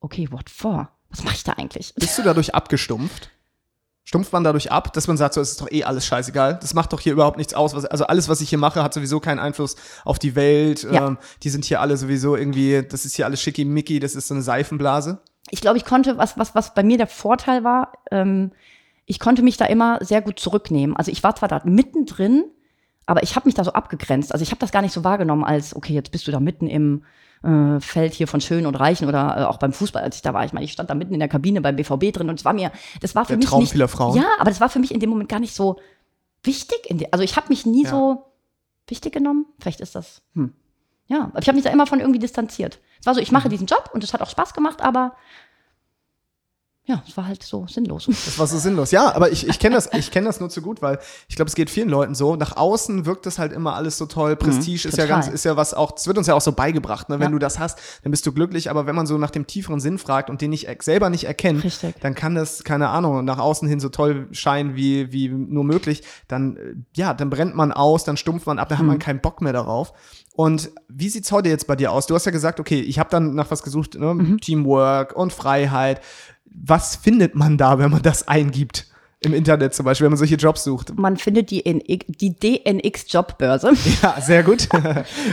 [0.00, 0.88] okay, what for?
[1.10, 1.92] Was mache ich da eigentlich?
[1.96, 3.30] Bist du dadurch abgestumpft?
[4.04, 6.58] Stumpft man dadurch ab, dass man sagt, so, es ist doch eh alles scheißegal.
[6.62, 7.74] Das macht doch hier überhaupt nichts aus.
[7.74, 10.84] Was, also alles, was ich hier mache, hat sowieso keinen Einfluss auf die Welt.
[10.90, 11.08] Ja.
[11.08, 14.34] Ähm, die sind hier alle sowieso irgendwie, das ist hier alles schickimicki, das ist so
[14.34, 15.18] eine Seifenblase.
[15.50, 18.52] Ich glaube, ich konnte, was, was, was bei mir der Vorteil war, ähm,
[19.10, 20.94] ich konnte mich da immer sehr gut zurücknehmen.
[20.96, 22.44] Also ich war zwar da mittendrin,
[23.06, 24.32] aber ich habe mich da so abgegrenzt.
[24.32, 26.66] Also ich habe das gar nicht so wahrgenommen als, okay, jetzt bist du da mitten
[26.68, 27.04] im
[27.42, 30.34] äh, Feld hier von Schönen und Reichen oder äh, auch beim Fußball, als ich da
[30.34, 30.44] war.
[30.44, 32.52] Ich meine, ich stand da mitten in der Kabine beim BVB drin und es war
[32.52, 34.16] mir, das war für Der mich Traum nicht, vieler Frauen.
[34.16, 35.78] Ja, aber das war für mich in dem Moment gar nicht so
[36.42, 36.78] wichtig.
[36.86, 37.90] In de, also ich habe mich nie Ja.
[37.90, 38.24] so
[38.88, 39.46] wichtig genommen.
[39.58, 40.52] Vielleicht ist das, hm.
[41.06, 42.78] Ja, aber ich habe mich da immer von irgendwie distanziert.
[43.00, 43.38] Es war so, ich Mhm.
[43.38, 45.14] mache diesen Job und es hat auch Spaß gemacht, aber
[46.88, 48.06] ja, es war halt so sinnlos.
[48.06, 48.90] Das war so sinnlos.
[48.90, 50.98] Ja, aber ich, ich kenne das, ich kenne das nur zu gut, weil
[51.28, 52.34] ich glaube, es geht vielen Leuten so.
[52.34, 54.36] Nach außen wirkt das halt immer alles so toll.
[54.36, 56.52] Prestige ist ja Mhm, ganz, ist ja was auch, es wird uns ja auch so
[56.52, 57.16] beigebracht, ne?
[57.20, 57.30] Wenn Ja.
[57.32, 58.70] du das hast, dann bist du glücklich.
[58.70, 61.24] Aber wenn man so nach dem tieferen Sinn fragt und den nicht er- selber nicht
[61.24, 61.96] erkennt, Richtig.
[62.00, 66.02] dann kann das, keine Ahnung, nach außen hin so toll scheinen wie, wie nur möglich.
[66.26, 66.60] Dann, äh,
[66.96, 68.88] ja, dann brennt man aus, dann stumpft man ab, dann hat Mhm.
[68.92, 69.92] man keinen Bock mehr darauf.
[70.34, 72.06] Und wie sieht's heute jetzt bei dir aus?
[72.06, 74.14] Du hast ja gesagt, okay, ich habe dann nach was gesucht, ne?
[74.14, 74.38] Mhm.
[74.40, 76.00] Teamwork und Freiheit.
[76.50, 78.86] Was findet man da, wenn man das eingibt?
[79.20, 80.96] Im Internet zum Beispiel, wenn man solche Jobs sucht.
[80.96, 83.72] Man findet die, NX, die DNX-Jobbörse.
[84.02, 84.68] Ja, sehr gut.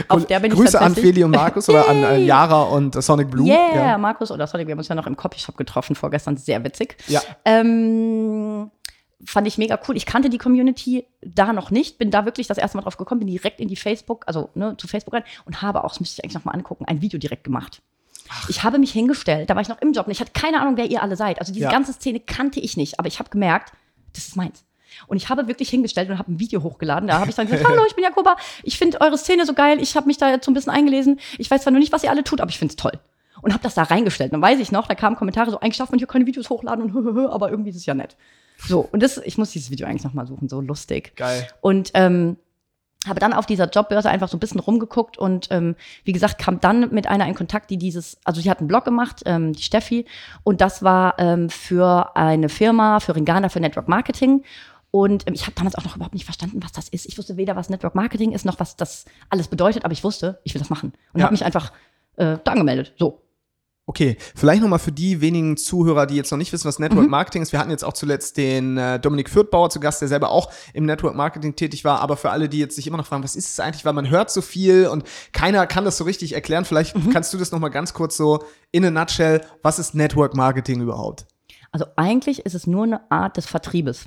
[0.08, 2.18] Auf der bin ich Grüße an tatsächlich- Feli und Markus oder an äh.
[2.18, 3.46] Yara und äh, Sonic Blue.
[3.46, 3.98] Yeah, Ja.
[3.98, 6.96] Markus oder sorry, wir haben uns ja noch im Copyshop getroffen vorgestern, sehr witzig.
[7.06, 7.20] Ja.
[7.44, 8.72] Ähm,
[9.24, 9.96] fand ich mega cool.
[9.96, 13.20] Ich kannte die Community da noch nicht, bin da wirklich das erste Mal drauf gekommen,
[13.20, 16.18] bin direkt in die Facebook, also ne, zu Facebook rein und habe auch, das müsste
[16.18, 17.82] ich eigentlich noch mal angucken, ein Video direkt gemacht.
[18.48, 20.76] Ich habe mich hingestellt, da war ich noch im Job und ich hatte keine Ahnung,
[20.76, 21.38] wer ihr alle seid.
[21.40, 21.70] Also diese Ja.
[21.70, 23.72] ganze Szene kannte ich nicht, aber ich habe gemerkt,
[24.14, 24.64] das ist meins.
[25.08, 27.08] Und ich habe wirklich hingestellt und habe ein Video hochgeladen.
[27.08, 29.80] Da habe ich dann gesagt, hallo, ich bin Jakoba, ich finde eure Szene so geil,
[29.80, 31.20] ich habe mich da jetzt so ein bisschen eingelesen.
[31.38, 32.92] Ich weiß zwar nur nicht, was ihr alle tut, aber ich finde es toll.
[33.42, 34.32] Und habe das da reingestellt.
[34.32, 36.90] Dann weiß ich noch, da kamen Kommentare so, eigentlich darf man hier keine Videos hochladen
[36.90, 38.16] und aber irgendwie ist es ja nett.
[38.66, 41.14] So, und das, ich muss dieses Video eigentlich noch mal suchen, so lustig.
[41.16, 41.46] Geil.
[41.60, 42.38] Und ähm,
[43.06, 46.60] habe dann auf dieser Jobbörse einfach so ein bisschen rumgeguckt und ähm, wie gesagt, kam
[46.60, 49.62] dann mit einer in Kontakt, die dieses, also sie hat einen Blog gemacht, ähm, die
[49.62, 50.06] Steffi,
[50.42, 54.42] und das war ähm, für eine Firma, für Ringana, für Network Marketing.
[54.90, 57.06] Und ähm, ich habe damals auch noch überhaupt nicht verstanden, was das ist.
[57.06, 60.40] Ich wusste weder, was Network Marketing ist, noch was das alles bedeutet, aber ich wusste,
[60.42, 60.92] ich will das machen.
[61.12, 61.26] Und Ja.
[61.26, 61.72] habe mich einfach
[62.16, 62.94] äh, da angemeldet.
[62.98, 63.20] So.
[63.88, 66.86] Okay, vielleicht nochmal für die wenigen Zuhörer, die jetzt noch nicht wissen, was Mhm.
[66.86, 67.52] Network Marketing ist.
[67.52, 70.86] Wir hatten jetzt auch zuletzt den äh, Dominik Fürthbauer zu Gast, der selber auch im
[70.86, 72.00] Network Marketing tätig war.
[72.00, 74.10] Aber für alle, die jetzt sich immer noch fragen, was ist es eigentlich, weil man
[74.10, 76.64] hört so viel und keiner kann das so richtig erklären.
[76.64, 77.10] Vielleicht Mhm.
[77.10, 81.26] kannst du das nochmal ganz kurz so in a nutshell, was ist Network Marketing überhaupt?
[81.70, 84.06] Also eigentlich ist es nur eine Art des Vertriebes.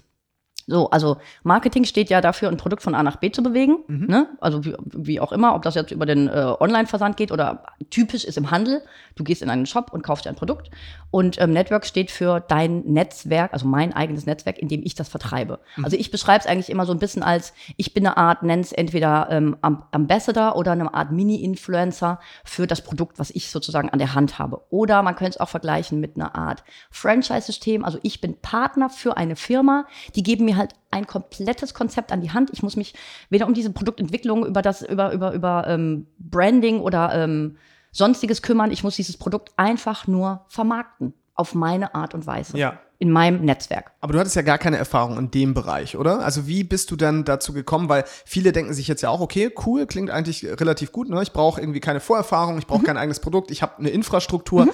[0.70, 3.80] So, also Marketing steht ja dafür, ein Produkt von A nach B zu bewegen.
[3.88, 4.28] Ne?
[4.40, 8.24] Also wie, wie auch immer, ob das jetzt über den äh, Online-Versand geht oder typisch
[8.24, 8.84] ist im Handel.
[9.16, 10.70] Du gehst in einen Shop und kaufst dir ein Produkt.
[11.12, 15.10] Und ähm, Network steht für dein Netzwerk, also mein eigenes Netzwerk, in dem ich das
[15.10, 15.60] vertreibe.
[15.82, 18.60] Also ich beschreibe es eigentlich immer so ein bisschen als, ich bin eine Art, nenn
[18.60, 23.90] es entweder ähm, Am- Ambassador oder eine Art Mini-Influencer für das Produkt, was ich sozusagen
[23.90, 24.62] an der Hand habe.
[24.70, 27.84] Oder man könnte es auch vergleichen mit einer Art Franchise-System.
[27.84, 32.22] Also ich bin Partner für eine Firma, die geben mir halt ein komplettes Konzept an
[32.22, 32.52] die Hand.
[32.54, 32.94] Ich muss mich
[33.32, 37.58] weder um diese Produktentwicklung, über das, über, über, über ähm, Branding oder ähm,
[37.92, 38.70] sonstiges kümmern.
[38.70, 41.14] Ich muss dieses Produkt einfach nur vermarkten.
[41.36, 42.58] Auf meine Art und Weise.
[42.58, 42.80] Ja.
[42.98, 43.94] In meinem Netzwerk.
[44.02, 46.20] Aber du hattest ja gar keine Erfahrung in dem Bereich, oder?
[46.20, 47.88] Also wie bist du dann dazu gekommen?
[47.88, 51.08] Weil viele denken sich jetzt ja auch, okay, cool, klingt eigentlich relativ gut.
[51.08, 51.24] Ne?
[51.24, 52.68] Ich brauche irgendwie keine Vorerfahrung, ich Mhm.
[52.68, 54.68] brauche kein eigenes Produkt, ich habe eine Infrastruktur,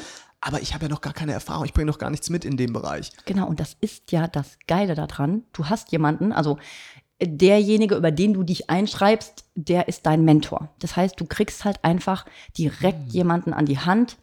[0.46, 2.56] aber ich habe ja noch gar keine Erfahrung, ich bringe noch gar nichts mit in
[2.56, 3.12] dem Bereich.
[3.26, 5.44] Genau, und das ist ja das Geile daran.
[5.54, 6.60] Du hast jemanden, also
[7.18, 10.70] äh, derjenige, über den du dich einschreibst, der ist dein Mentor.
[10.78, 14.18] Das heißt, du kriegst halt einfach direkt jemanden an die Hand,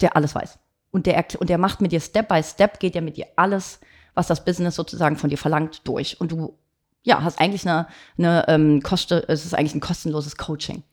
[0.00, 0.60] der alles weiß.
[0.92, 3.80] Und der, und der macht mit dir Step by Step, geht ja mit dir alles,
[4.14, 6.20] was das Business sozusagen von dir verlangt, durch.
[6.20, 6.56] Und du,
[7.02, 10.84] ja, hast eigentlich eine, eine ähm, Koste, es ist eigentlich ein kostenloses Coaching.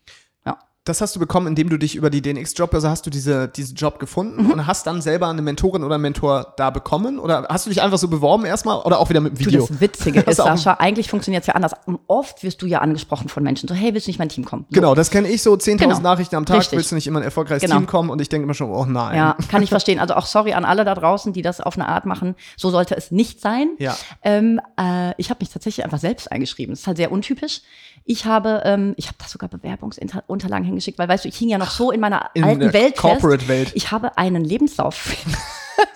[0.85, 3.99] Das hast du bekommen, indem du dich über die DNX-Jobbörse hast du diese, diesen Job
[3.99, 4.51] gefunden Mhm.
[4.51, 7.19] und hast dann selber eine Mentorin oder einen Mentor da bekommen?
[7.19, 9.65] Oder hast du dich einfach so beworben erstmal oder auch wieder mit dem Du, Video?
[9.69, 11.71] das Witzige ist, Sascha, eigentlich funktioniert es ja anders.
[12.07, 14.43] Oft wirst du ja angesprochen von Menschen, so, hey, willst du nicht in mein Team
[14.43, 14.65] kommen?
[14.69, 14.75] So.
[14.75, 15.99] Genau, das kenne ich so, 10.000 Genau.
[16.01, 16.77] Nachrichten am Tag, Richtig.
[16.77, 17.77] willst du nicht immer in ein erfolgreiches Genau.
[17.77, 19.15] Team kommen und ich denke immer schon, oh nein.
[19.15, 19.99] Ja, kann ich verstehen.
[19.99, 22.35] Also auch sorry an alle da draußen, die das auf eine Art machen.
[22.57, 23.69] So sollte es nicht sein.
[23.79, 23.95] Ja.
[24.21, 26.73] Ähm, äh, ich habe mich tatsächlich einfach selbst eingeschrieben.
[26.73, 27.61] Das ist halt sehr untypisch.
[28.05, 31.57] Ich habe, ähm, ich habe da sogar Bewerbungsunterlagen hingeschickt, weil weißt du, ich hing ja
[31.57, 33.69] noch so in meiner In alten der Welt Corporate-Welt.
[33.69, 33.77] fest.
[33.77, 35.15] Ich habe einen Lebenslauf.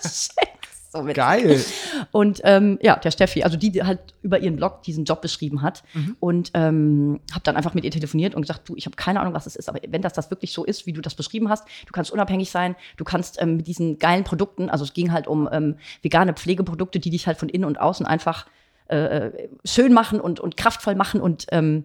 [0.00, 1.16] so witzig.
[1.16, 1.64] Geil.
[2.12, 5.60] Und ähm, ja, der Steffi, also die, die halt über ihren Blog diesen Job beschrieben
[5.60, 5.82] hat.
[6.18, 9.34] Und ähm, habe dann einfach mit ihr telefoniert und gesagt, du, ich habe keine Ahnung,
[9.34, 11.66] was es ist, aber wenn das das wirklich so ist, wie du das beschrieben hast,
[11.86, 15.26] du kannst unabhängig sein, du kannst ähm, mit diesen geilen Produkten, also es ging halt
[15.26, 18.46] um ähm, vegane Pflegeprodukte, die dich halt von innen und außen einfach
[18.88, 21.84] äh, schön machen und, und kraftvoll machen und ähm,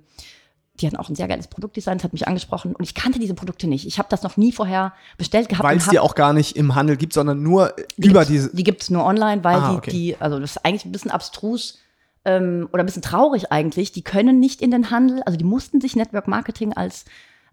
[0.80, 3.36] die hatten auch ein sehr geiles Produktdesign, das hat mich angesprochen und ich kannte diese
[3.36, 3.86] Produkte nicht.
[3.86, 5.64] Ich habe das noch nie vorher bestellt gehabt.
[5.64, 8.56] Weil es die auch gar nicht im Handel gibt, sondern nur die über diese.
[8.56, 9.92] Die gibt es nur online, weil Ah, die, okay.
[9.92, 11.80] die, also das ist eigentlich ein bisschen abstrus
[12.26, 13.92] ähm, oder ein bisschen traurig eigentlich.
[13.92, 17.06] Die können nicht in den Handel, also die mussten sich Network Marketing als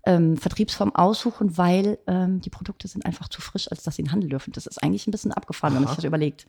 [0.07, 4.07] ähm, Vertriebsform aussuchen, weil ähm, die Produkte sind einfach zu frisch, als dass sie in
[4.07, 4.53] den Handel dürfen.
[4.53, 6.47] Das ist eigentlich ein bisschen abgefahren, wenn man sich das überlegt.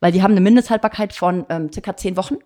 [0.00, 2.36] Weil die haben eine Mindesthaltbarkeit von ähm, circa zehn Wochen.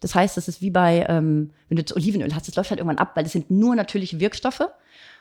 [0.00, 2.80] Das heißt, das ist wie bei, ähm, wenn du jetzt Olivenöl hast, das läuft halt
[2.80, 4.68] irgendwann ab, weil das sind nur natürliche Wirkstoffe.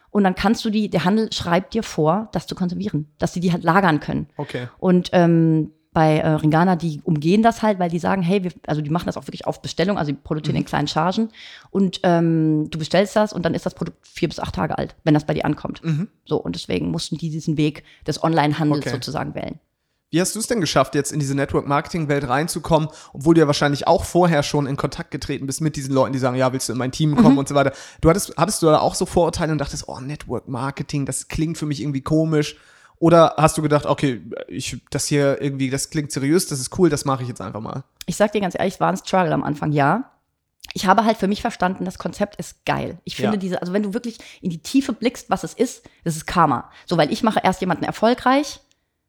[0.09, 3.39] Und dann kannst du die, der Handel schreibt dir vor, das zu konservieren, dass sie
[3.39, 4.27] die halt lagern können.
[4.37, 4.67] Okay.
[4.79, 8.81] Und ähm, bei äh, Ringana, die umgehen das halt, weil die sagen, hey, wir, also
[8.81, 11.29] die machen das auch wirklich auf Bestellung, also die produzieren in kleinen Chargen
[11.69, 14.95] und ähm, du bestellst das und dann ist das Produkt vier bis acht Tage alt,
[15.03, 15.81] wenn das bei dir ankommt.
[16.25, 18.89] So, und deswegen mussten die diesen Weg des Online-Handels Okay.
[18.91, 19.59] sozusagen wählen.
[20.13, 23.87] Wie hast du es denn geschafft, jetzt in diese Network-Marketing-Welt reinzukommen, obwohl du ja wahrscheinlich
[23.87, 26.73] auch vorher schon in Kontakt getreten bist mit diesen Leuten, die sagen, ja, willst du
[26.73, 27.15] in mein Team Mhm.
[27.17, 27.71] kommen und so weiter.
[28.01, 31.65] Du hattest, hattest du da auch so Vorurteile und dachtest, oh, Network-Marketing, das klingt für
[31.65, 32.57] mich irgendwie komisch?
[33.01, 36.87] Oder hast du gedacht, okay, ich, das hier irgendwie, das klingt seriös, das ist cool,
[36.87, 37.83] das mache ich jetzt einfach mal?
[38.05, 40.11] Ich sag dir ganz ehrlich, es war ein Struggle am Anfang, ja.
[40.73, 42.99] Ich habe halt für mich verstanden, das Konzept ist geil.
[43.03, 43.37] Ich finde Ja.
[43.37, 46.69] diese, also wenn du wirklich in die Tiefe blickst, was es ist, das ist Karma.
[46.85, 48.59] So, weil ich mache erst jemanden erfolgreich.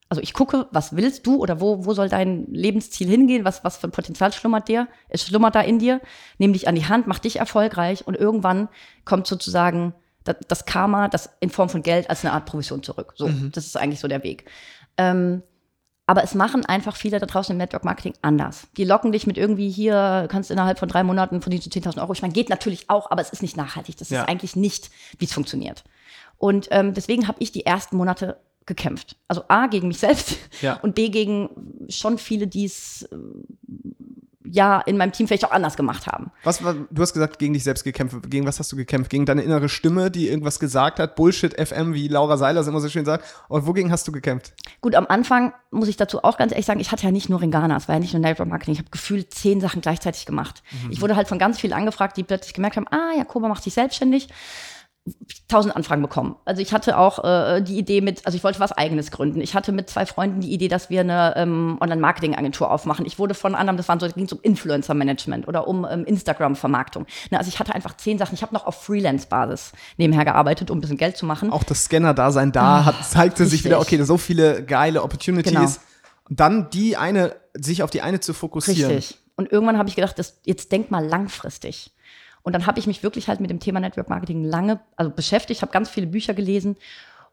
[0.09, 3.45] Also ich gucke, was willst du oder wo, wo soll dein Lebensziel hingehen?
[3.45, 4.89] Was, was für ein Potenzial schlummert dir?
[5.11, 6.01] Es schlummert da in dir.
[6.39, 8.71] Nimm dich an die Hand, mach dich erfolgreich und irgendwann
[9.05, 9.93] kommt sozusagen
[10.25, 13.15] das, das Karma, das in Form von Geld als eine Art Provision zurück.
[13.17, 14.45] So, das ist eigentlich so der Weg.
[14.97, 15.43] Ähm,
[16.07, 18.67] aber es machen einfach viele da draußen im Network Marketing anders.
[18.77, 22.13] Die locken dich mit irgendwie hier, kannst innerhalb von drei Monaten verdienst du 10.000 Euro.
[22.13, 23.97] Ich meine, geht natürlich auch, aber es ist nicht nachhaltig.
[23.99, 24.23] Das Ja.
[24.23, 25.85] ist eigentlich nicht, wie es funktioniert.
[26.39, 29.17] Und ähm, deswegen habe ich die ersten Monate gekämpft.
[29.29, 30.75] Also A, gegen mich selbst Ja.
[30.83, 33.09] und B, gegen schon viele, die es
[34.45, 36.31] ja in meinem Team vielleicht auch anders gemacht haben.
[36.45, 38.17] Was, war- du hast gesagt, gegen dich selbst gekämpft.
[38.31, 39.11] Gegen was hast du gekämpft?
[39.11, 41.17] Gegen deine innere Stimme, die irgendwas gesagt hat?
[41.17, 43.25] Bullshit FM, wie Laura Seiler es immer so schön sagt.
[43.49, 44.53] Und wogegen hast du gekämpft?
[44.81, 47.41] Gut, am Anfang muss ich dazu auch ganz ehrlich sagen, ich hatte ja nicht nur
[47.41, 50.63] Ringana, es war ja nicht nur Network Marketing, ich habe gefühlt zehn Sachen gleichzeitig gemacht.
[50.91, 53.75] Ich wurde halt von ganz vielen angefragt, die plötzlich gemerkt haben, ah, Jakoba macht sich
[53.75, 54.29] selbstständig.
[55.49, 56.37] Tausend Anfragen bekommen.
[56.45, 59.41] Also ich hatte auch äh, die Idee mit, also ich wollte was eigenes gründen.
[59.41, 63.05] Ich hatte mit zwei Freunden die Idee, dass wir eine ähm, Online-Marketing-Agentur aufmachen.
[63.05, 67.07] Ich wurde von anderem, das waren so, ging es um Influencer-Management oder um ähm, Instagram-Vermarktung.
[67.31, 68.35] Ne, also ich hatte einfach zehn Sachen.
[68.35, 71.51] Ich habe noch auf Freelance-Basis nebenher gearbeitet, um ein bisschen Geld zu machen.
[71.51, 73.65] Auch das Scanner-Dasein da hat, zeigte sich richtig.
[73.65, 75.53] wieder, okay, so viele geile Opportunities.
[75.53, 75.69] Genau.
[76.29, 78.93] Und dann die eine, sich auf die eine zu fokussieren.
[78.93, 79.19] Richtig.
[79.35, 81.91] Und irgendwann habe ich gedacht, das, jetzt denk mal langfristig.
[82.43, 85.63] Und dann habe ich mich wirklich halt mit dem Thema Network Marketing lange also beschäftigt,
[85.63, 86.77] habe ganz viele Bücher gelesen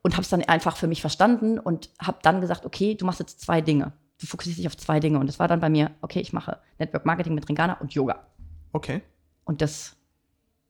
[0.02, 3.20] und habe es dann einfach für mich verstanden und habe dann gesagt, okay, du machst
[3.20, 3.92] jetzt zwei Dinge.
[4.22, 5.20] Du fokussierst dich auf zwei Dinge.
[5.20, 8.28] Und das war dann bei mir, okay, ich mache Network Marketing mit Ringana und Yoga.
[8.72, 9.02] Okay.
[9.46, 9.96] Und das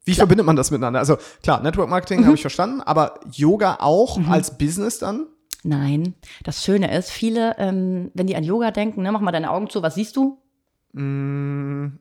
[0.04, 1.00] Wie verbindet man das miteinander?
[1.00, 1.90] Also klar, Network Mhm.
[1.90, 5.26] Marketing habe ich verstanden, aber Yoga auch als Business dann?
[5.62, 9.50] Nein, das Schöne ist, viele, ähm, wenn die an Yoga denken, ne, mach mal deine
[9.50, 10.38] Augen zu, was siehst du?
[10.92, 11.98] Mm,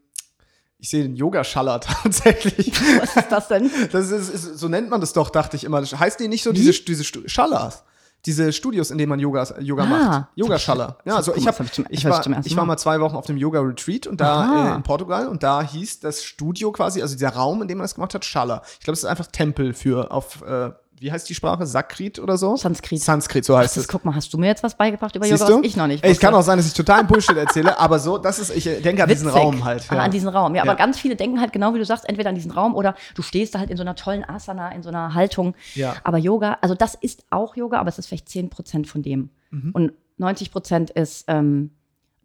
[0.82, 1.80] Ich sehe den Yoga-Schaller
[2.24, 2.72] tatsächlich.
[3.00, 3.70] Was ist das denn?
[3.92, 5.82] Das ist, ist, so nennt man das doch, dachte ich immer.
[5.84, 6.56] Heißt die nicht so Wie?
[6.56, 7.84] diese, diese Schallers?
[8.26, 9.86] Diese Studios, in denen man Yoga, Yoga Ah.
[9.86, 10.26] macht.
[10.36, 10.98] Yoga-Schaller.
[11.06, 12.78] Ja, also ich, hab, hab ich zum- ich, war, ich war Mal.
[12.78, 16.72] zwei Wochen auf dem Yoga-Retreat und da äh, in Portugal und da hieß das Studio
[16.74, 18.62] quasi, also dieser Raum, in dem man das gemacht hat, Schaller.
[18.74, 21.66] Ich glaube, es ist einfach Tempel für auf, äh, wie heißt die Sprache?
[21.66, 22.56] Sakrit oder so?
[22.58, 23.02] Sanskrit.
[23.02, 23.88] Sanskrit, so Ach, heißt das, es.
[23.88, 25.64] guck mal, hast du mir jetzt was beigebracht über Siehst Yoga, du?
[25.68, 28.18] ich noch nicht Ey, es kann auch sein, dass ich totalen Bullshit erzähle, aber so,
[28.18, 29.42] das ist, ich denke an diesen Witzig.
[29.42, 29.86] Raum halt.
[29.92, 30.56] Ah, an diesen Raum.
[30.56, 30.70] Ja, Ja.
[30.72, 33.22] aber ganz viele denken halt genau wie du sagst, entweder an diesen Raum oder du
[33.22, 35.56] stehst da halt in so einer tollen Asana, in so einer Haltung.
[35.76, 35.96] Ja.
[36.04, 39.30] Aber Yoga, also das ist auch Yoga, aber es ist vielleicht 10 Prozent von dem.
[39.52, 39.72] Mhm.
[39.74, 41.72] Und 90 Prozent ist ähm,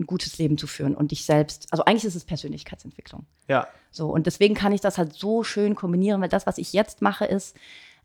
[0.00, 1.68] ein gutes Leben zu führen und dich selbst.
[1.70, 3.26] Also eigentlich ist es Persönlichkeitsentwicklung.
[3.48, 3.66] ja.
[3.96, 7.00] So, und deswegen kann ich das halt so schön kombinieren, weil das, was ich jetzt
[7.00, 7.54] mache, ist,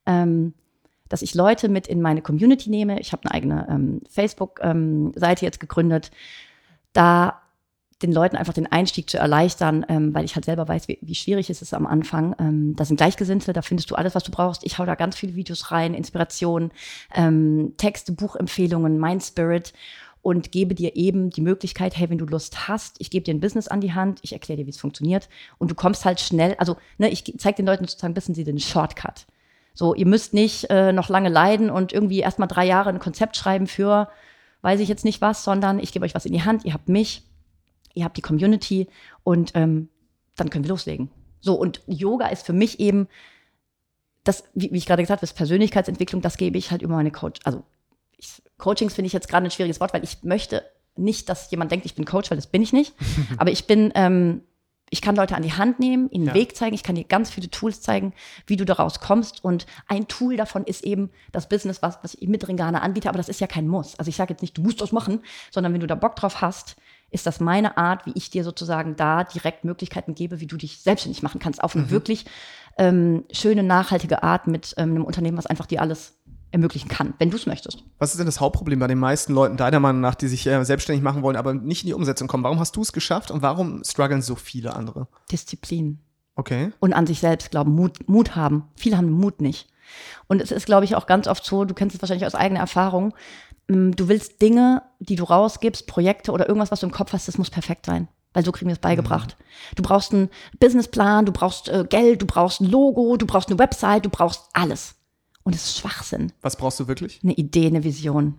[0.09, 0.53] ähm,
[1.07, 2.99] dass ich Leute mit in meine Community nehme.
[2.99, 6.11] Ich habe eine eigene ähm, Facebook-Seite jetzt gegründet,
[6.93, 7.41] da
[8.01, 11.15] den Leuten einfach den Einstieg zu erleichtern, ähm, weil ich halt selber weiß, wie, wie
[11.15, 12.33] schwierig es ist am Anfang.
[12.39, 14.65] Ähm, das sind Gleichgesinnte, da findest du alles, was du brauchst.
[14.65, 16.71] Ich hau da ganz viele Videos rein, Inspirationen,
[17.13, 19.73] ähm, Texte, Buchempfehlungen, Mind Spirit
[20.21, 23.41] und gebe dir eben die Möglichkeit, hey, wenn du Lust hast, ich gebe dir ein
[23.41, 26.55] Business an die Hand, ich erkläre dir, wie es funktioniert und du kommst halt schnell,
[26.57, 29.25] also ne, ich zeige den Leuten sozusagen, wissen sie den Shortcut.
[29.79, 33.37] So, ihr müsst nicht äh, noch lange leiden und irgendwie erstmal drei Jahre ein Konzept
[33.37, 34.09] schreiben für,
[34.61, 36.89] weiß ich jetzt nicht was, sondern ich gebe euch was in die Hand, ihr habt
[36.89, 37.23] mich,
[37.93, 38.89] ihr habt die Community
[39.23, 39.87] und ähm,
[40.35, 41.09] dann können wir loslegen.
[41.39, 43.07] So, und Yoga ist für mich eben,
[44.25, 47.11] das, wie, wie ich gerade gesagt habe, das Persönlichkeitsentwicklung, das gebe ich halt über meine
[47.11, 47.39] Coach.
[47.45, 47.63] Also
[48.17, 50.61] ich, Coachings finde ich jetzt gerade ein schwieriges Wort, weil ich möchte
[50.97, 52.95] nicht, dass jemand denkt, ich bin Coach, weil das bin ich nicht.
[53.37, 54.41] Aber ich bin, ähm,
[54.89, 56.33] ich kann Leute an die Hand nehmen, ihnen Ja.
[56.33, 58.13] einen Weg zeigen, ich kann dir ganz viele Tools zeigen,
[58.47, 59.43] wie du daraus kommst.
[59.43, 63.17] Und ein Tool davon ist eben das Business, was, was ich mit Ringana anbiete, aber
[63.17, 63.97] das ist ja kein Muss.
[63.97, 65.21] Also ich sage jetzt nicht, du musst das machen,
[65.51, 66.75] sondern wenn du da Bock drauf hast,
[67.11, 70.79] ist das meine Art, wie ich dir sozusagen da direkt Möglichkeiten gebe, wie du dich
[70.81, 72.25] selbstständig machen kannst, auf eine wirklich
[72.77, 76.18] ähm, schöne, nachhaltige Art mit ähm, einem Unternehmen, was einfach dir alles
[76.51, 77.83] ermöglichen kann, wenn du es möchtest.
[77.97, 80.63] Was ist denn das Hauptproblem bei den meisten Leuten deiner Meinung nach, die sich äh,
[80.63, 82.43] selbstständig machen wollen, aber nicht in die Umsetzung kommen?
[82.43, 85.07] Warum hast du es geschafft und warum strugglen so viele andere?
[85.31, 85.99] Disziplin.
[86.39, 86.71] Okay.
[86.79, 88.69] und an sich selbst glauben, Mut, Mut haben.
[88.75, 89.67] Viele haben Mut nicht.
[90.27, 92.61] Und es ist, glaube ich, auch ganz oft so, du kennst es wahrscheinlich aus eigener
[92.61, 93.13] Erfahrung,
[93.67, 97.27] mm, du willst Dinge, die du rausgibst, Projekte oder irgendwas, was du im Kopf hast,
[97.27, 98.07] das muss perfekt sein.
[98.31, 99.35] Weil so kriegen wir es beigebracht.
[99.75, 103.59] Du brauchst einen Businessplan, du brauchst äh, Geld, du brauchst ein Logo, du brauchst eine
[103.59, 104.95] Website, du brauchst alles.
[105.43, 107.19] Und es ist Schwachsinn Was brauchst du wirklich?
[107.23, 108.35] eine Idee, eine Vision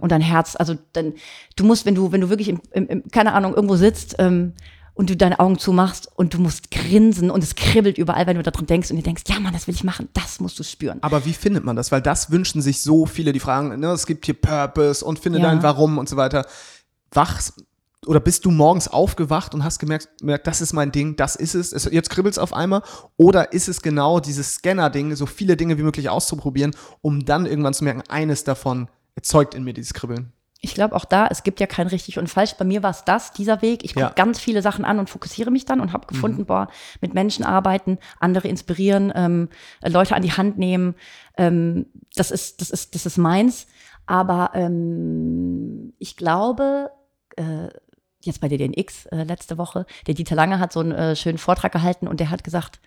[0.00, 0.56] und dein Herz.
[0.56, 1.12] Also dann,
[1.56, 4.54] du musst, wenn du, wenn du wirklich im, im, im keine Ahnung, irgendwo sitzt ähm,
[4.94, 8.42] und du deine Augen zumachst und du musst grinsen und es kribbelt überall, wenn du
[8.42, 10.98] daran denkst und dir denkst, ja Mann, das will ich machen, das musst du spüren.
[11.02, 11.92] Aber wie findet man das?
[11.92, 15.38] Weil das wünschen sich so viele, die fragen, ne, es gibt hier Purpose und finde
[15.38, 15.44] Ja.
[15.50, 16.46] dein Warum und so weiter.
[17.12, 17.62] Wachst
[18.06, 21.54] oder bist du morgens aufgewacht und hast gemerkt, gemerkt das ist mein Ding, das ist
[21.54, 22.82] es, jetzt kribbelt es auf einmal?
[23.16, 27.74] Oder ist es genau dieses Scanner-Ding, so viele Dinge wie möglich auszuprobieren, um dann irgendwann
[27.74, 30.32] zu merken, eines davon erzeugt in mir dieses Kribbeln?
[30.60, 32.54] Ich glaube auch da, es gibt ja kein richtig und falsch.
[32.54, 33.84] Bei mir war es das, dieser Weg.
[33.84, 34.12] Ich gucke Ja.
[34.12, 36.66] ganz viele Sachen an und fokussiere mich dann und habe gefunden, boah,
[37.00, 39.48] mit Menschen arbeiten, andere inspirieren, ähm,
[39.84, 40.96] Leute an die Hand nehmen.
[41.36, 43.68] Ähm, das ist, das ist, das ist meins.
[44.06, 46.90] Aber ähm, ich glaube,
[47.36, 47.68] äh,
[48.28, 51.72] jetzt bei DDNX äh, letzte Woche, der Dieter Lange hat so einen äh, schönen Vortrag
[51.72, 52.80] gehalten und der hat gesagt,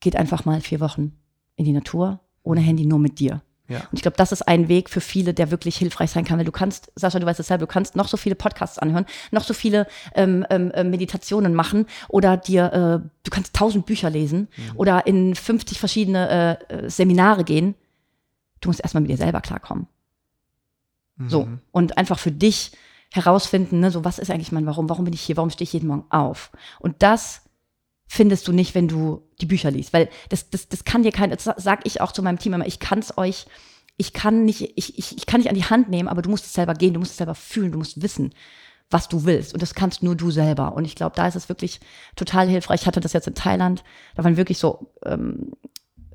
[0.00, 1.16] geht einfach mal vier Wochen
[1.56, 3.42] in die Natur, ohne Handy, nur mit dir.
[3.68, 3.78] Ja.
[3.78, 6.44] Und ich glaube, das ist ein Weg für viele, der wirklich hilfreich sein kann, weil
[6.44, 9.44] du kannst, Sascha, du weißt es selber, du kannst noch so viele Podcasts anhören, noch
[9.44, 14.48] so viele ähm, ähm, ähm, Meditationen machen oder dir, äh, du kannst tausend Bücher lesen
[14.74, 17.74] oder in 50 verschiedene äh, äh, Seminare gehen.
[18.60, 19.86] Du musst erstmal mit dir selber klarkommen.
[21.28, 21.46] So.
[21.46, 21.60] Mhm.
[21.70, 22.72] Und einfach für dich
[23.12, 24.88] herausfinden, ne, so was ist eigentlich mein Warum?
[24.88, 25.36] Warum bin ich hier?
[25.36, 26.50] Warum stehe ich jeden Morgen auf?
[26.80, 27.42] Und das
[28.06, 31.30] findest du nicht, wenn du die Bücher liest, weil das, das, das kann dir kein,
[31.30, 33.46] das sag ich auch zu meinem Team immer, ich kann es euch,
[33.96, 36.44] ich kann nicht, ich, ich, ich kann nicht an die Hand nehmen, aber du musst
[36.46, 38.34] es selber gehen, du musst es selber fühlen, du musst wissen,
[38.90, 39.54] was du willst.
[39.54, 40.74] Und das kannst nur du selber.
[40.74, 41.80] Und ich glaube, da ist es wirklich
[42.16, 42.82] total hilfreich.
[42.82, 43.82] Ich hatte das jetzt in Thailand,
[44.14, 45.52] da waren wirklich so, ähm,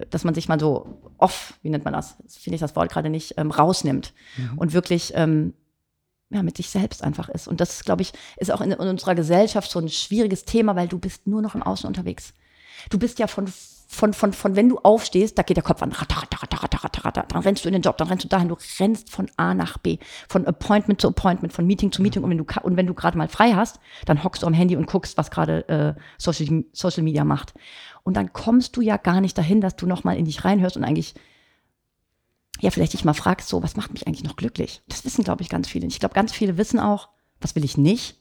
[0.09, 2.15] dass man sich mal so off, wie nennt man das?
[2.27, 4.13] Finde ich das Wort gerade nicht, ähm, rausnimmt
[4.55, 5.53] und wirklich ähm,
[6.29, 7.47] ja, mit sich selbst einfach ist.
[7.47, 10.87] Und das, glaube ich, ist auch in, in unserer Gesellschaft so ein schwieriges Thema, weil
[10.87, 12.33] du bist nur noch im Außen unterwegs.
[12.89, 13.47] Du bist ja von,
[13.91, 16.83] von, von, von wenn du aufstehst, da geht der Kopf an, ratter, ratter, ratter, ratter,
[16.83, 19.29] ratter, ratter, dann rennst du in den Job, dann rennst du dahin, du rennst von
[19.37, 19.97] A nach B,
[20.29, 22.23] von Appointment zu Appointment, von Meeting zu Meeting.
[22.23, 24.75] Und wenn du, und wenn du gerade mal frei hast, dann hockst du am Handy
[24.75, 27.53] und guckst, was gerade äh, Social, Social Media macht.
[28.03, 30.77] Und dann kommst du ja gar nicht dahin, dass du noch mal in dich reinhörst
[30.77, 31.15] und eigentlich
[32.59, 34.81] ja, vielleicht dich mal fragst, so, was macht mich eigentlich noch glücklich?
[34.87, 35.87] Das wissen, glaube ich, ganz viele.
[35.87, 37.09] Ich glaube, ganz viele wissen auch,
[37.41, 38.17] was will ich nicht?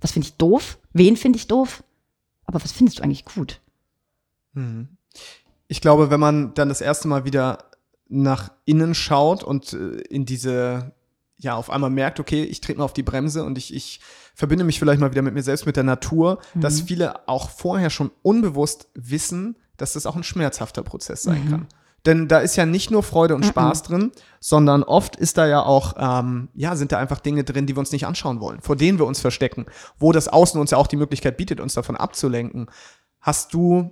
[0.00, 0.78] Was finde ich doof?
[0.92, 1.82] Wen finde ich doof?
[2.44, 3.60] Aber was findest du eigentlich gut?
[5.68, 7.70] Ich glaube, wenn man dann das erste Mal wieder
[8.08, 10.92] nach innen schaut und äh, in diese,
[11.38, 14.00] ja, auf einmal merkt, okay, ich trete mal auf die Bremse und ich, ich
[14.34, 17.90] verbinde mich vielleicht mal wieder mit mir selbst, mit der Natur, dass viele auch vorher
[17.90, 21.66] schon unbewusst wissen, dass das auch ein schmerzhafter Prozess sein kann.
[22.06, 25.62] Denn da ist ja nicht nur Freude und Spaß drin, sondern oft ist da ja
[25.62, 28.76] auch, ähm, ja, sind da einfach Dinge drin, die wir uns nicht anschauen wollen, vor
[28.76, 29.66] denen wir uns verstecken,
[29.98, 32.70] wo das Außen uns ja auch die Möglichkeit bietet, uns davon abzulenken.
[33.20, 33.90] Hast du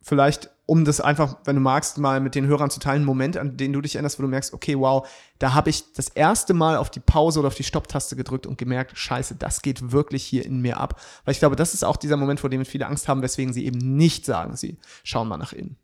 [0.00, 3.36] vielleicht, um das einfach, wenn du magst, mal mit den Hörern zu teilen, einen Moment,
[3.36, 5.08] an den du dich erinnerst, wo du merkst, okay, wow,
[5.40, 8.58] da habe ich das erste Mal auf die Pause oder auf die Stopptaste gedrückt und
[8.58, 11.00] gemerkt, scheiße, das geht wirklich hier in mir ab.
[11.24, 13.66] Weil ich glaube, das ist auch dieser Moment, vor dem viele Angst haben, weswegen sie
[13.66, 15.76] eben nicht sagen, sie schauen mal nach innen.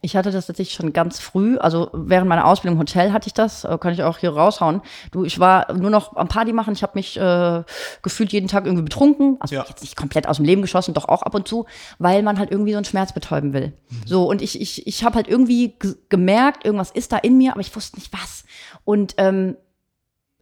[0.00, 3.34] Ich hatte das tatsächlich schon ganz früh, also während meiner Ausbildung im Hotel hatte ich
[3.34, 4.80] das, äh, kann ich auch hier raushauen.
[5.10, 7.64] Du, ich war nur noch am Party machen, ich habe mich äh,
[8.02, 9.64] gefühlt jeden Tag irgendwie betrunken, also Ja.
[9.68, 11.66] jetzt nicht komplett aus dem Leben geschossen, doch auch ab und zu,
[11.98, 13.72] weil man halt irgendwie so einen Schmerz betäuben will.
[14.06, 15.74] So, und ich, ich, ich habe halt irgendwie
[16.08, 18.44] gemerkt, irgendwas ist da in mir, aber ich wusste nicht was.
[18.84, 19.56] Und ähm,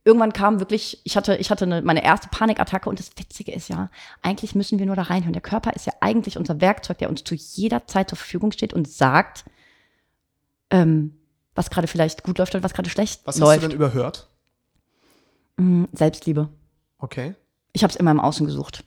[0.06, 3.68] irgendwann kam wirklich, ich hatte, ich hatte eine, meine erste Panikattacke und das Witzige ist
[3.68, 3.90] ja,
[4.22, 5.32] eigentlich müssen wir nur da reinhören.
[5.32, 8.72] Der Körper ist ja eigentlich unser Werkzeug, der uns zu jeder Zeit zur Verfügung steht
[8.72, 9.44] und sagt,
[10.70, 11.16] ähm,
[11.56, 13.64] was gerade vielleicht gut läuft und was gerade schlecht Was hast läuft.
[13.64, 14.28] du denn überhört?
[15.56, 16.48] Mm, Selbstliebe.
[16.98, 17.34] Okay.
[17.72, 18.84] Ich habe es immer im Außen gesucht.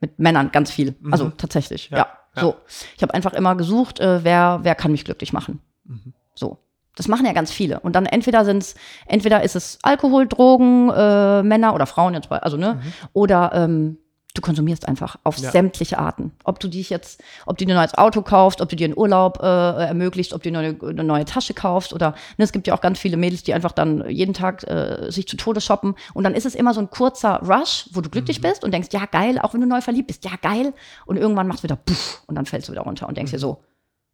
[0.00, 0.94] Mit Männern ganz viel.
[1.10, 1.88] Also tatsächlich.
[1.90, 2.06] Ja, Ja.
[2.36, 2.42] ja.
[2.42, 2.56] So.
[2.96, 5.60] Ich habe einfach immer gesucht, äh, wer, wer kann mich glücklich machen.
[5.84, 6.12] Mhm.
[6.34, 6.58] So.
[7.00, 7.80] Das machen ja ganz viele.
[7.80, 8.74] Und dann entweder sind's,
[9.06, 12.92] entweder ist es Alkohol, Drogen, äh, Männer oder Frauen jetzt, bei- also ne, Mhm.
[13.14, 13.96] oder ähm,
[14.34, 15.50] du konsumierst einfach auf Ja.
[15.50, 16.32] sämtliche Arten.
[16.44, 18.98] Ob du dich jetzt, ob du dir ein neues Auto kaufst, ob du dir einen
[18.98, 19.46] Urlaub äh,
[19.86, 22.82] ermöglicht, ob du dir eine, eine neue Tasche kaufst oder ne, es gibt ja auch
[22.82, 26.34] ganz viele Mädels, die einfach dann jeden Tag äh, sich zu Tode shoppen und dann
[26.34, 28.42] ist es immer so ein kurzer Rush, wo du glücklich Mhm.
[28.42, 30.74] bist und denkst, ja geil, auch wenn du neu verliebt bist, ja geil
[31.06, 33.38] und irgendwann machst du wieder puff und dann fällst du wieder runter und denkst dir
[33.38, 33.40] Mhm.
[33.40, 33.58] so,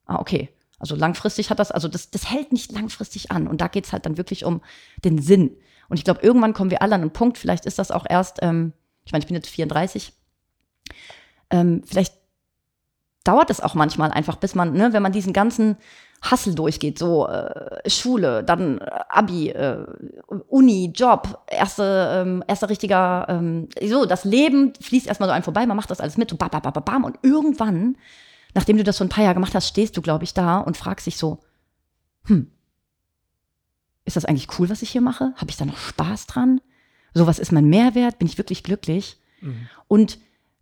[0.07, 3.49] ah okay, also langfristig hat das, also das, das hält nicht langfristig an.
[3.49, 4.61] Und da geht's halt dann wirklich um
[5.05, 5.57] den Sinn.
[5.89, 8.39] Und ich glaube, irgendwann kommen wir alle an einen Punkt, vielleicht ist das auch erst,
[8.43, 8.73] ähm,
[9.05, 10.13] ich meine, ich bin jetzt 34,
[11.51, 12.15] ähm, vielleicht
[13.25, 15.77] dauert es auch manchmal einfach, bis man, ne, wenn man diesen ganzen
[16.23, 19.85] Hassel durchgeht, so äh, Schule, dann äh, Abi, äh,
[20.49, 25.67] Uni, Job, erste, ähm, erster richtiger, ähm, so, das Leben fließt erstmal so einem vorbei,
[25.67, 27.97] man macht das alles mit, so bam, bam, bam, bam, und irgendwann,
[28.57, 30.79] nachdem du das so ein paar Jahre gemacht hast, stehst du, glaube ich, da und
[30.79, 31.41] fragst dich so,
[32.25, 32.51] hm,
[34.07, 35.35] ist das eigentlich cool, was ich hier mache?
[35.37, 36.63] Habe ich da noch Spaß dran?
[37.13, 38.19] So, was ist mein Mehrwert?
[38.19, 39.19] Bin ich wirklich glücklich?
[39.89, 40.19] Und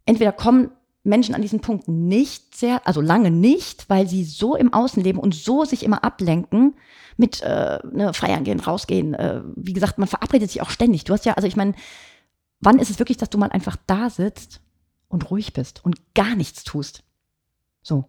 [0.07, 0.73] entweder kommen
[1.05, 5.21] Menschen an diesen Punkt nicht sehr, also lange nicht, weil sie so im Außen leben
[5.21, 6.75] und so sich immer ablenken
[7.17, 9.15] mit äh, ne, feiern gehen, rausgehen.
[9.15, 11.05] Äh, wie gesagt, man verabredet sich auch ständig.
[11.05, 11.75] Du hast ja, also ich meine,
[12.59, 14.61] wann ist es wirklich, dass du mal einfach da sitzt
[15.07, 17.05] und ruhig bist und gar nichts tust?
[17.85, 18.09] So.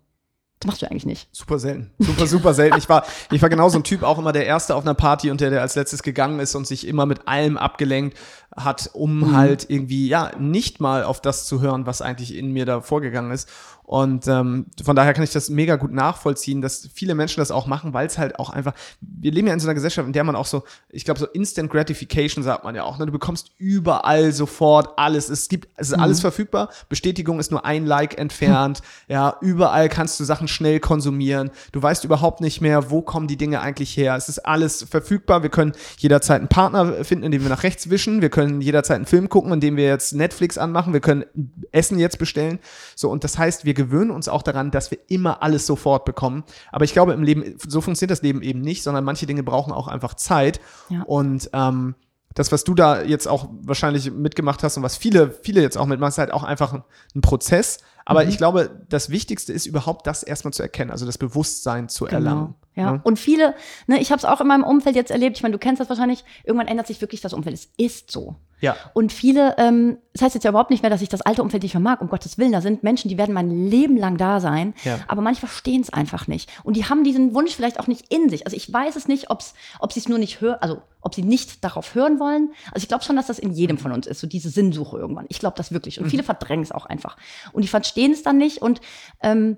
[0.59, 1.27] Das machst du eigentlich nicht.
[1.35, 1.91] Super selten.
[1.99, 2.77] Super, super selten.
[2.77, 5.29] Ich war, ich war genau so ein Typ, auch immer der Erste auf einer Party
[5.29, 8.17] und der, der als letztes gegangen ist und sich immer mit allem abgelenkt
[8.55, 12.65] hat, um halt irgendwie, ja, nicht mal auf das zu hören, was eigentlich in mir
[12.65, 13.49] da vorgegangen ist.
[13.85, 17.67] Und ähm, von daher kann ich das mega gut nachvollziehen, dass viele Menschen das auch
[17.67, 20.23] machen, weil es halt auch einfach, wir leben ja in so einer Gesellschaft, in der
[20.23, 23.05] man auch so, ich glaube, so Instant Gratification sagt man ja auch, ne?
[23.05, 27.85] du bekommst überall sofort alles, es gibt, es ist alles verfügbar, Bestätigung ist nur ein
[27.85, 33.03] Like entfernt, ja, überall kannst du Sachen schnell konsumieren, du weißt überhaupt nicht mehr, wo
[33.03, 37.25] kommen die Dinge eigentlich her, es ist alles verfügbar, wir können jederzeit einen Partner finden,
[37.25, 40.57] indem wir nach rechts wischen, wir können jederzeit einen Film gucken, indem wir jetzt Netflix
[40.57, 41.25] anmachen, wir können
[41.71, 42.59] Essen jetzt bestellen,
[42.95, 46.43] so, und das heißt, wir gewöhnen uns auch daran, dass wir immer alles sofort bekommen.
[46.71, 49.73] Aber ich glaube, im Leben, so funktioniert das Leben eben nicht, sondern manche Dinge brauchen
[49.73, 50.59] auch einfach Zeit.
[50.89, 51.03] Ja.
[51.03, 51.95] Und ähm,
[52.35, 55.85] das, was du da jetzt auch wahrscheinlich mitgemacht hast und was viele, viele jetzt auch
[55.85, 56.83] mitmachen, ist halt auch einfach ein,
[57.15, 57.79] ein Prozess.
[58.05, 58.29] Aber Mhm.
[58.29, 62.55] ich glaube, das Wichtigste ist überhaupt das erstmal zu erkennen, also das Bewusstsein zu erlangen.
[62.75, 62.87] Genau.
[62.87, 62.91] Ja.
[62.93, 63.01] Ne?
[63.03, 63.55] Und viele,
[63.87, 65.89] ne, ich habe es auch in meinem Umfeld jetzt erlebt, ich meine, du kennst das
[65.89, 67.55] wahrscheinlich, irgendwann ändert sich wirklich das Umfeld.
[67.55, 68.35] Es ist so.
[68.65, 68.75] Ja.
[68.93, 71.63] Und viele, ähm, das heißt jetzt ja überhaupt nicht mehr, dass ich das alte Umfeld
[71.63, 72.51] nicht mehr mag, um Gottes Willen.
[72.51, 74.99] Da sind Menschen, die werden mein Leben lang da sein, Ja.
[75.07, 76.49] aber manche verstehen es einfach nicht.
[76.63, 78.45] Und die haben diesen Wunsch vielleicht auch nicht in sich.
[78.45, 81.21] Also ich weiß es nicht, ob's, ob sie es nur nicht hören, also ob sie
[81.21, 82.49] nicht darauf hören wollen.
[82.71, 85.25] Also ich glaube schon, dass das in jedem von uns ist, so diese Sinnsuche irgendwann.
[85.29, 85.99] Ich glaube das wirklich.
[85.99, 87.15] Und viele verdrängen es auch einfach.
[87.53, 88.81] Und die verstehen es dann nicht und
[89.21, 89.57] ähm,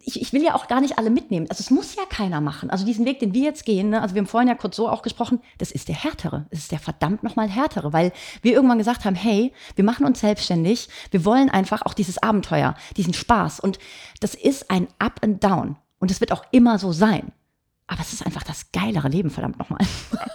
[0.00, 1.46] ich, ich will ja auch gar nicht alle mitnehmen.
[1.48, 2.70] Also es muss ja keiner machen.
[2.70, 4.02] Also diesen Weg, den wir jetzt gehen, ne?
[4.02, 6.46] also wir haben vorhin ja kurz so auch gesprochen, das ist der härtere.
[6.50, 8.12] Es ist der verdammt nochmal härtere, weil
[8.42, 12.74] wir irgendwann gesagt haben, hey, wir machen uns selbstständig, wir wollen einfach auch dieses Abenteuer,
[12.96, 13.60] diesen Spaß.
[13.60, 13.78] Und
[14.20, 15.76] das ist ein Up and Down.
[15.98, 17.32] Und es wird auch immer so sein.
[17.90, 19.80] Aber es ist einfach das geilere Leben, verdammt nochmal.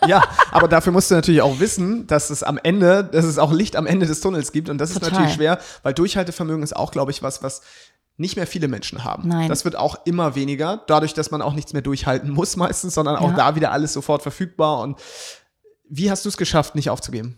[0.06, 3.54] Ja, aber dafür musst du natürlich auch wissen, dass es am Ende, dass es auch
[3.54, 4.68] Licht am Ende des Tunnels gibt.
[4.68, 5.12] Und das ist Total.
[5.12, 7.62] natürlich schwer, weil Durchhaltevermögen ist auch, glaube ich, was, was
[8.18, 9.28] nicht mehr viele Menschen haben.
[9.28, 9.50] Nein.
[9.50, 13.16] Das wird auch immer weniger, dadurch, dass man auch nichts mehr durchhalten muss meistens, sondern
[13.16, 13.36] auch Ja.
[13.36, 14.82] da wieder alles sofort verfügbar.
[14.82, 15.00] Und
[15.90, 17.38] wie hast du es geschafft, nicht aufzugeben?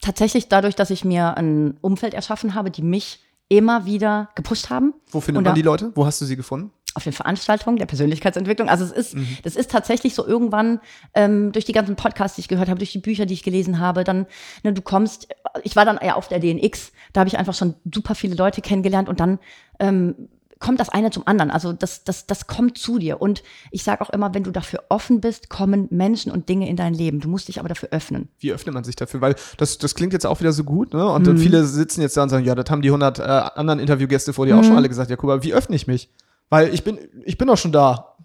[0.00, 4.94] Tatsächlich dadurch, dass ich mir ein Umfeld erschaffen habe, die mich immer wieder gepusht haben.
[5.10, 5.92] Wo findet man die Leute?
[5.94, 6.72] Wo hast du sie gefunden?
[6.94, 8.68] Auf den Veranstaltungen der Persönlichkeitsentwicklung.
[8.68, 9.38] Also es ist, Mhm.
[9.42, 10.80] das ist tatsächlich so irgendwann
[11.14, 13.78] ähm, durch die ganzen Podcasts, die ich gehört habe, durch die Bücher, die ich gelesen
[13.78, 14.26] habe, dann,
[14.64, 15.28] ne, du kommst,
[15.62, 18.60] ich war dann ja auf der DNX, da habe ich einfach schon super viele Leute
[18.60, 19.38] kennengelernt und dann
[19.78, 20.28] ähm,
[20.58, 21.50] kommt das eine zum anderen.
[21.50, 23.22] Also das, das, das kommt zu dir.
[23.22, 26.76] Und ich sage auch immer, wenn du dafür offen bist, kommen Menschen und Dinge in
[26.76, 27.20] dein Leben.
[27.20, 28.28] Du musst dich aber dafür öffnen.
[28.40, 29.22] Wie öffnet man sich dafür?
[29.22, 31.06] Weil das, das klingt jetzt auch wieder so gut, ne?
[31.08, 33.78] Und dann viele sitzen jetzt da und sagen, ja, das haben die 100 äh, anderen
[33.80, 35.08] Interviewgäste vor dir auch schon alle gesagt.
[35.08, 36.10] Ja, guck mal, wie öffne ich mich?
[36.50, 38.16] Weil ich bin, ich bin doch schon da.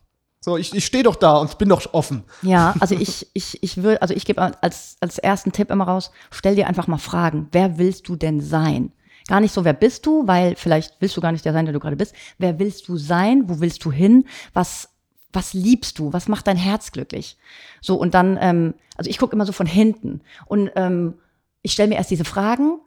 [0.41, 2.23] So, ich, ich stehe doch da und bin doch offen.
[2.41, 6.11] Ja, also ich, ich, ich will, also ich gebe als, als ersten Tipp immer raus,
[6.29, 7.47] stell dir einfach mal Fragen.
[7.51, 8.91] Wer willst du denn sein?
[9.27, 11.73] Gar nicht so, wer bist du, weil vielleicht willst du gar nicht der sein, der
[11.73, 12.13] du gerade bist.
[12.37, 13.49] Wer willst du sein?
[13.49, 14.25] Wo willst du hin?
[14.53, 14.89] Was,
[15.33, 16.13] was liebst du?
[16.13, 17.37] Was macht dein Herz glücklich?
[17.81, 21.15] So, und dann, ähm, also ich gucke immer so von hinten und ähm,
[21.63, 22.79] ich stelle mir erst diese Fragen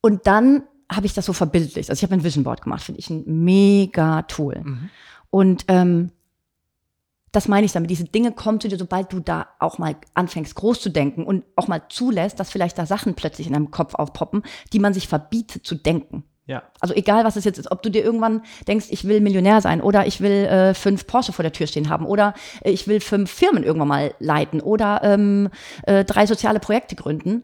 [0.00, 1.90] und dann habe ich das so verbildlicht.
[1.90, 4.62] Also ich habe ein Vision Board gemacht, finde ich ein mega Tool.
[5.30, 6.12] Und ähm,
[7.32, 7.90] das meine ich damit.
[7.90, 11.44] Diese Dinge kommen zu dir, sobald du da auch mal anfängst, groß zu denken und
[11.54, 15.06] auch mal zulässt, dass vielleicht da Sachen plötzlich in deinem Kopf aufpoppen, die man sich
[15.06, 16.24] verbietet zu denken.
[16.46, 16.62] Ja.
[16.80, 19.80] Also egal, was es jetzt ist, ob du dir irgendwann denkst, ich will Millionär sein
[19.80, 23.00] oder ich will äh, fünf Porsche vor der Tür stehen haben oder äh, ich will
[23.00, 25.50] fünf Firmen irgendwann mal leiten oder ähm,
[25.82, 27.42] äh, drei soziale Projekte gründen.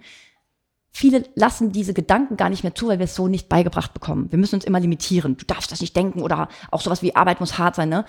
[0.95, 4.31] Viele lassen diese Gedanken gar nicht mehr zu, weil wir es so nicht beigebracht bekommen.
[4.31, 5.39] Wir müssen uns immer limitieren.
[5.39, 7.89] Du darfst das nicht denken oder auch sowas wie Arbeit muss hart sein.
[7.89, 8.05] Ne?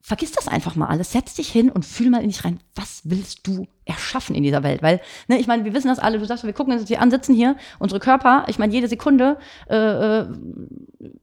[0.00, 1.12] Vergiss das einfach mal alles.
[1.12, 2.58] Setz dich hin und fühl mal in dich rein.
[2.74, 4.82] Was willst du erschaffen in dieser Welt?
[4.82, 6.18] Weil, ne, ich meine, wir wissen das alle.
[6.18, 8.44] Du sagst, wir gucken uns hier an, sitzen hier, unsere Körper.
[8.48, 10.26] Ich meine, jede Sekunde, äh, äh,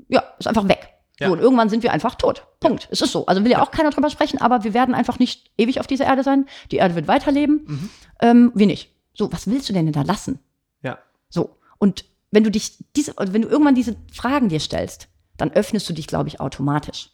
[0.08, 0.90] ja, ist einfach weg.
[1.20, 1.28] Ja.
[1.28, 2.48] So, und irgendwann sind wir einfach tot.
[2.60, 2.88] Punkt.
[2.90, 3.26] Es ist so.
[3.26, 6.06] Also will ja auch keiner drüber sprechen, aber wir werden einfach nicht ewig auf dieser
[6.06, 6.46] Erde sein.
[6.72, 7.90] Die Erde wird weiterleben.
[8.22, 8.94] Ähm, wir nicht.
[9.14, 10.40] So, was willst du denn hinterlassen?
[11.34, 11.58] So.
[11.80, 15.94] Und wenn du dich diese, wenn du irgendwann diese Fragen dir stellst, dann öffnest du
[15.94, 17.10] dich, glaube ich, automatisch.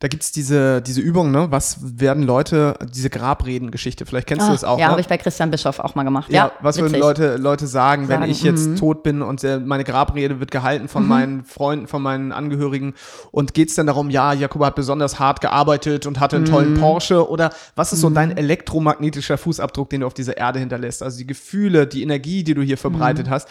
[0.00, 1.48] Da gibt's diese, diese Übung, ne?
[1.50, 4.92] Was werden Leute, diese Grabreden-Geschichte, vielleicht kennst du das auch, ja, ne?
[4.92, 6.30] habe ich bei Christian Bischoff auch mal gemacht.
[6.32, 6.98] Ja, Ja, was würden.
[6.98, 8.76] Leute, Leute sagen, wenn Sagen, ich jetzt mhm.
[8.76, 12.94] tot bin und äh, meine Grabrede wird gehalten von meinen Freunden, von meinen Angehörigen
[13.30, 16.78] und geht's dann darum, ja, Jakob hat besonders hart gearbeitet und hatte einen tollen Mhm.
[16.80, 21.02] Porsche oder was ist so dein elektromagnetischer Fußabdruck, den du auf dieser Erde hinterlässt?
[21.02, 23.30] Also die Gefühle, die Energie, die du hier verbreitet Mhm.
[23.32, 23.48] hast.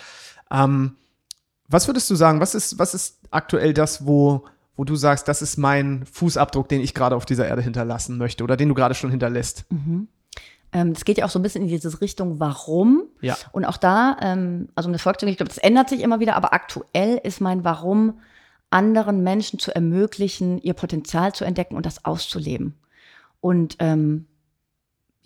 [0.50, 0.95] Ähm,
[1.68, 4.45] was würdest du sagen, was ist, was ist aktuell das, wo,
[4.80, 8.46] wo du sagst, das ist mein Fußabdruck, den ich gerade auf dieser Erde hinterlassen möchte
[8.46, 9.66] oder den du gerade schon hinterlässt?
[10.72, 13.04] Ähm, es geht ja auch so ein bisschen in diese Richtung, warum.
[13.20, 13.36] Ja.
[13.52, 16.00] Und auch da, ähm, also um das Volk zu gehen, ich glaube, das ändert sich
[16.00, 18.22] immer wieder, aber aktuell ist mein Warum,
[18.70, 22.76] anderen Menschen zu ermöglichen, ihr Potenzial zu entdecken und das auszuleben.
[23.42, 24.28] Und ähm,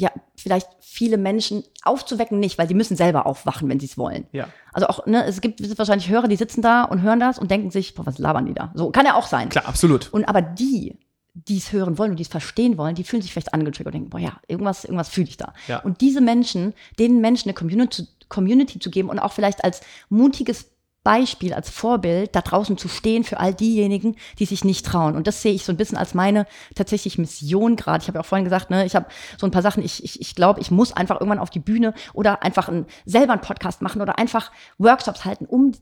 [0.03, 4.27] ja, vielleicht viele Menschen aufzuwecken, nicht, weil die müssen selber aufwachen, wenn sie es wollen.
[4.31, 4.47] Ja.
[4.73, 7.71] Also auch, ne, es gibt wahrscheinlich Hörer, die sitzen da und hören das und denken
[7.71, 8.71] sich, boah, was labern die da?
[8.75, 9.49] So, kann ja auch sein.
[9.49, 10.11] Klar, absolut.
[10.11, 10.97] Und aber die,
[11.33, 13.99] die es hören wollen und die es verstehen wollen, die fühlen sich vielleicht angetriggert und
[14.01, 15.53] denken, boah ja, irgendwas, irgendwas fühle ich da.
[15.67, 15.79] Ja.
[15.79, 20.72] Und diese Menschen, denen Menschen eine Community, Community zu geben und auch vielleicht als mutiges
[21.03, 25.15] Beispiel, als Vorbild da draußen zu stehen für all diejenigen, die sich nicht trauen.
[25.15, 26.45] Und das sehe ich so ein bisschen als meine
[26.75, 28.01] tatsächlich Mission gerade.
[28.01, 30.21] Ich habe ja auch vorhin gesagt, ne, ich habe so ein paar Sachen, ich, ich,
[30.21, 33.81] ich glaube, ich muss einfach irgendwann auf die Bühne oder einfach ein, selber einen Podcast
[33.81, 35.73] machen oder einfach Workshops halten, um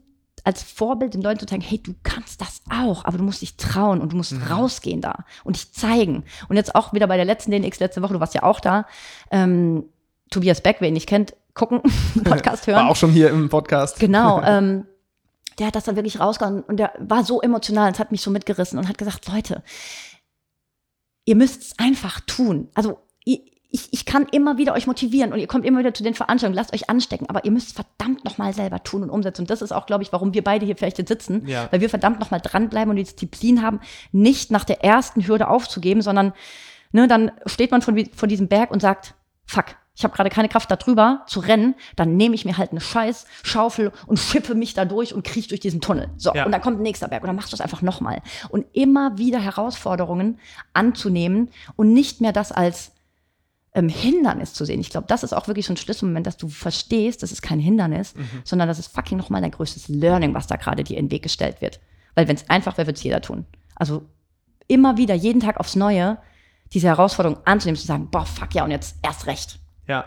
[0.43, 3.57] als Vorbild den Leuten zu zeigen, hey, du kannst das auch, aber du musst dich
[3.57, 6.24] trauen und du musst rausgehen da und dich zeigen.
[6.49, 8.88] Und jetzt auch wieder bei der letzten DNX letzte Woche, du warst ja auch da,
[9.30, 9.86] ähm,
[10.32, 11.82] Tobias Beck, wer ihn nicht kennt, gucken,
[12.24, 12.86] Podcast hören.
[12.86, 13.99] War auch schon hier im Podcast.
[13.99, 14.41] Genau.
[14.45, 14.86] ähm,
[15.59, 18.31] der hat das dann wirklich rausgehauen und der war so emotional, es hat mich so
[18.31, 19.63] mitgerissen und hat gesagt, Leute,
[21.25, 22.69] ihr müsst es einfach tun.
[22.73, 22.99] Also
[23.73, 26.55] ich, ich kann immer wieder euch motivieren und ihr kommt immer wieder zu den Veranstaltungen,
[26.57, 29.43] lasst euch anstecken, aber ihr müsst verdammt nochmal selber tun und umsetzen.
[29.43, 31.69] Und das ist auch, glaube ich, warum wir beide hier vielleicht jetzt sitzen, Ja.
[31.71, 33.79] weil wir verdammt nochmal dranbleiben und die Disziplin haben,
[34.11, 36.33] nicht nach der ersten Hürde aufzugeben, sondern
[36.91, 39.67] ne, dann steht man vor, vor diesem Berg und sagt, fuck,
[40.01, 42.81] ich habe gerade keine Kraft da drüber zu rennen, dann nehme ich mir halt eine
[42.81, 46.09] scheiß Schaufel und schippe mich da durch und kriech durch diesen Tunnel.
[46.17, 46.45] So, Ja.
[46.45, 48.21] und dann kommt ein nächster Berg und dann machst du es einfach nochmal.
[48.49, 50.39] Und immer wieder Herausforderungen
[50.73, 52.93] anzunehmen und nicht mehr das als
[53.73, 54.79] ähm, Hindernis zu sehen.
[54.81, 57.59] Ich glaube, das ist auch wirklich so ein Schlüsselmoment, dass du verstehst, das ist kein
[57.59, 61.11] Hindernis, sondern das ist fucking nochmal dein größtes Learning, was da gerade dir in den
[61.11, 61.79] Weg gestellt wird.
[62.15, 63.45] Weil wenn es einfach wäre, würde es jeder tun.
[63.75, 64.03] Also
[64.67, 66.17] immer wieder, jeden Tag aufs Neue,
[66.73, 69.59] diese Herausforderung anzunehmen, zu sagen, boah, fuck ja, und jetzt erst recht.
[69.91, 70.05] Ja.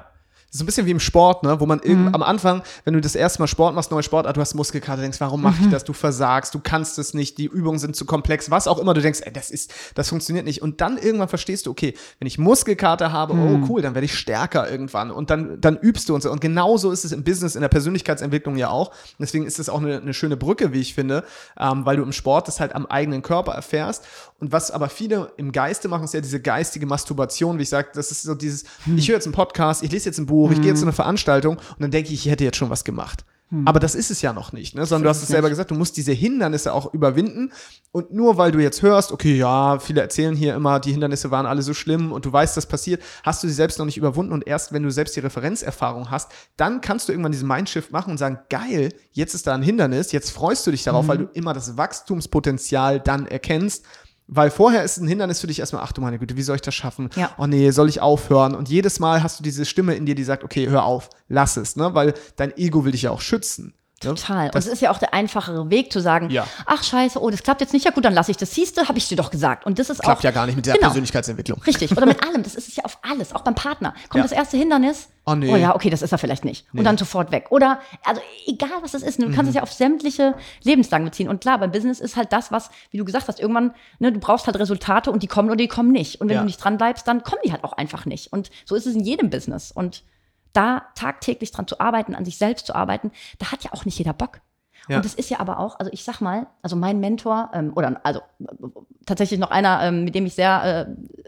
[0.53, 1.59] Ist ein bisschen wie im Sport, ne?
[1.59, 2.14] wo man Mhm.
[2.14, 5.18] am Anfang, wenn du das erste Mal Sport machst, neue Sportart, du hast Muskelkater, denkst,
[5.20, 5.64] warum mache Mhm.
[5.66, 5.82] ich das?
[5.82, 8.95] Du versagst, du kannst es nicht, die Übungen sind zu komplex, was auch immer.
[8.95, 10.62] Du denkst, ey, das ist, das funktioniert nicht.
[10.62, 13.64] Und dann irgendwann verstehst du, okay, wenn ich Muskelkater habe, Mhm.
[13.64, 15.11] oh cool, dann werde ich stärker irgendwann.
[15.11, 16.30] Und dann, dann übst du und so.
[16.30, 18.93] Und genauso ist es im Business, in der Persönlichkeitsentwicklung ja auch.
[19.18, 21.24] Deswegen ist es auch eine, eine schöne Brücke, wie ich finde,
[21.59, 24.05] ähm, weil du im Sport das halt am eigenen Körper erfährst.
[24.45, 27.88] Und was aber viele im Geiste machen, ist ja diese geistige Masturbation, wie ich sage,
[27.95, 28.64] das ist so dieses,
[28.95, 30.92] ich höre jetzt einen Podcast, ich lese jetzt ein Buch, ich gehe jetzt zu einer
[30.92, 33.24] Veranstaltung und dann denke ich, ich hätte jetzt schon was gemacht.
[33.66, 34.84] Aber das ist es ja noch nicht, ne?
[34.84, 37.53] sondern du hast es selber gesagt, du musst diese Hindernisse auch überwinden.
[37.92, 41.47] Und nur weil du jetzt hörst, okay, ja, viele erzählen hier immer, die Hindernisse waren
[41.47, 44.32] alle so schlimm und du weißt, das passiert, hast du sie selbst noch nicht überwunden.
[44.32, 48.11] Und erst wenn du selbst die Referenzerfahrung hast, dann kannst du irgendwann diesen Mindshift machen
[48.11, 51.28] und sagen, geil, jetzt ist da ein Hindernis, jetzt freust du dich darauf, weil du
[51.34, 53.84] immer das Wachstumspotenzial dann erkennst.
[54.27, 56.62] Weil vorher ist ein Hindernis für dich erstmal, ach du meine Güte, wie soll ich
[56.62, 57.11] das schaffen?
[57.14, 57.35] Ja.
[57.37, 58.55] Oh nee, soll ich aufhören?
[58.55, 61.57] Und jedes Mal hast du diese Stimme in dir, die sagt, okay, hör auf, lass
[61.57, 61.95] es, ne?
[61.95, 63.75] Weil dein Ego will dich ja auch schützen.
[64.03, 64.11] Ne?
[64.11, 64.47] Total.
[64.47, 66.47] Und Das, es ist ja auch der einfachere Weg zu sagen, Ja.
[66.66, 68.53] ach scheiße, oh, das klappt jetzt nicht, ja gut, dann lasse ich das.
[68.55, 69.64] Siehste, habe ich dir doch gesagt.
[69.64, 70.88] Und das ist klappt auch ja gar nicht mit der Genau.
[70.88, 71.62] Persönlichkeitsentwicklung.
[71.62, 72.42] Richtig, oder mit allem.
[72.42, 73.92] Das ist es ja auf alles, auch beim Partner.
[74.09, 74.22] Kommt Ja.
[74.22, 75.09] das erste Hindernis?
[75.26, 75.51] Oh, nee.
[75.51, 76.66] Oh ja, okay, das ist er vielleicht nicht.
[76.74, 77.47] Und dann sofort weg.
[77.51, 79.32] Oder, also egal was das ist, du Mhm.
[79.34, 80.34] kannst es ja auf sämtliche
[80.64, 81.28] Lebenslagen beziehen.
[81.28, 84.18] Und klar, beim Business ist halt das, was, wie du gesagt hast, irgendwann, ne, du
[84.20, 86.20] brauchst halt Resultate und die kommen oder die kommen nicht.
[86.20, 86.40] Und wenn Ja.
[86.40, 88.32] du nicht dran bleibst, dann kommen die halt auch einfach nicht.
[88.34, 89.72] Und so ist es in jedem Business.
[89.72, 90.03] Und
[90.55, 93.99] da tagtäglich dran zu arbeiten, an sich selbst zu arbeiten, da hat ja auch nicht
[93.99, 94.41] jeder Bock.
[94.89, 94.97] Ja.
[94.97, 98.01] Und das ist ja aber auch, also ich sag mal, also mein Mentor, ähm, oder
[98.05, 98.47] also äh,
[99.07, 101.25] tatsächlich noch einer, ähm, mit dem ich sehr äh,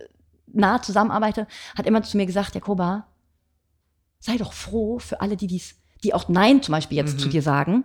[0.52, 1.46] nah zusammenarbeite,
[1.76, 3.06] hat immer zu mir gesagt, Jakoba,
[4.20, 7.18] sei doch froh für alle, die dies, die auch Nein zum Beispiel jetzt Mhm.
[7.18, 7.84] zu dir sagen,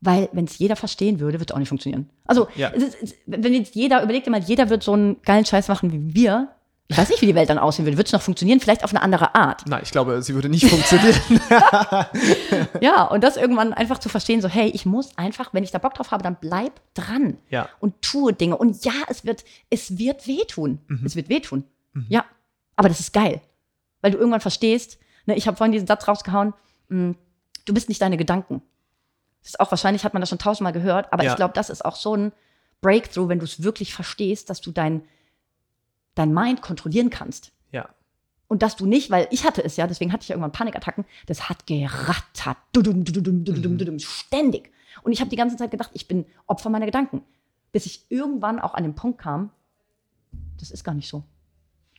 [0.00, 2.10] weil wenn es jeder verstehen würde, wird es auch nicht funktionieren.
[2.26, 2.70] Also Ja.
[2.74, 5.68] es ist, es, wenn jetzt jeder, überlegt dir mal, jeder wird so einen geilen Scheiß
[5.68, 6.48] machen wie wir.
[6.88, 7.96] Ich weiß nicht, wie die Welt dann aussehen würde.
[7.96, 8.60] Wird es noch funktionieren?
[8.60, 9.66] Vielleicht auf eine andere Art.
[9.66, 11.18] Nein, ich glaube, sie würde nicht funktionieren.
[12.80, 15.78] Ja, und das irgendwann einfach zu verstehen, so, hey, ich muss einfach, wenn ich da
[15.78, 17.68] Bock drauf habe, dann bleib dran Ja.
[17.80, 18.56] und tue Dinge.
[18.56, 20.78] Und ja, es wird, es wird wehtun.
[21.04, 21.64] Es wird wehtun.
[22.08, 22.24] Ja,
[22.76, 23.40] aber das ist geil,
[24.00, 26.52] weil du irgendwann verstehst, ne, ich habe vorhin diesen Satz rausgehauen,
[26.88, 27.14] mh,
[27.64, 28.62] du bist nicht deine Gedanken.
[29.42, 31.30] Das ist auch wahrscheinlich, hat man das schon tausendmal gehört, aber Ja.
[31.30, 32.32] ich glaube, das ist auch so ein
[32.80, 35.02] Breakthrough, wenn du es wirklich verstehst, dass du dein,
[36.14, 37.52] dein Mind kontrollieren kannst.
[37.72, 37.88] ja.
[38.46, 41.04] Und dass du nicht, weil ich hatte es ja, deswegen hatte ich ja irgendwann Panikattacken,
[41.26, 44.70] das hat gerattert, dudum, dudum, dudum, dudum, ständig.
[45.02, 47.22] Und ich habe die ganze Zeit gedacht, ich bin Opfer meiner Gedanken.
[47.72, 49.50] Bis ich irgendwann auch an den Punkt kam,
[50.58, 51.24] das ist gar nicht so.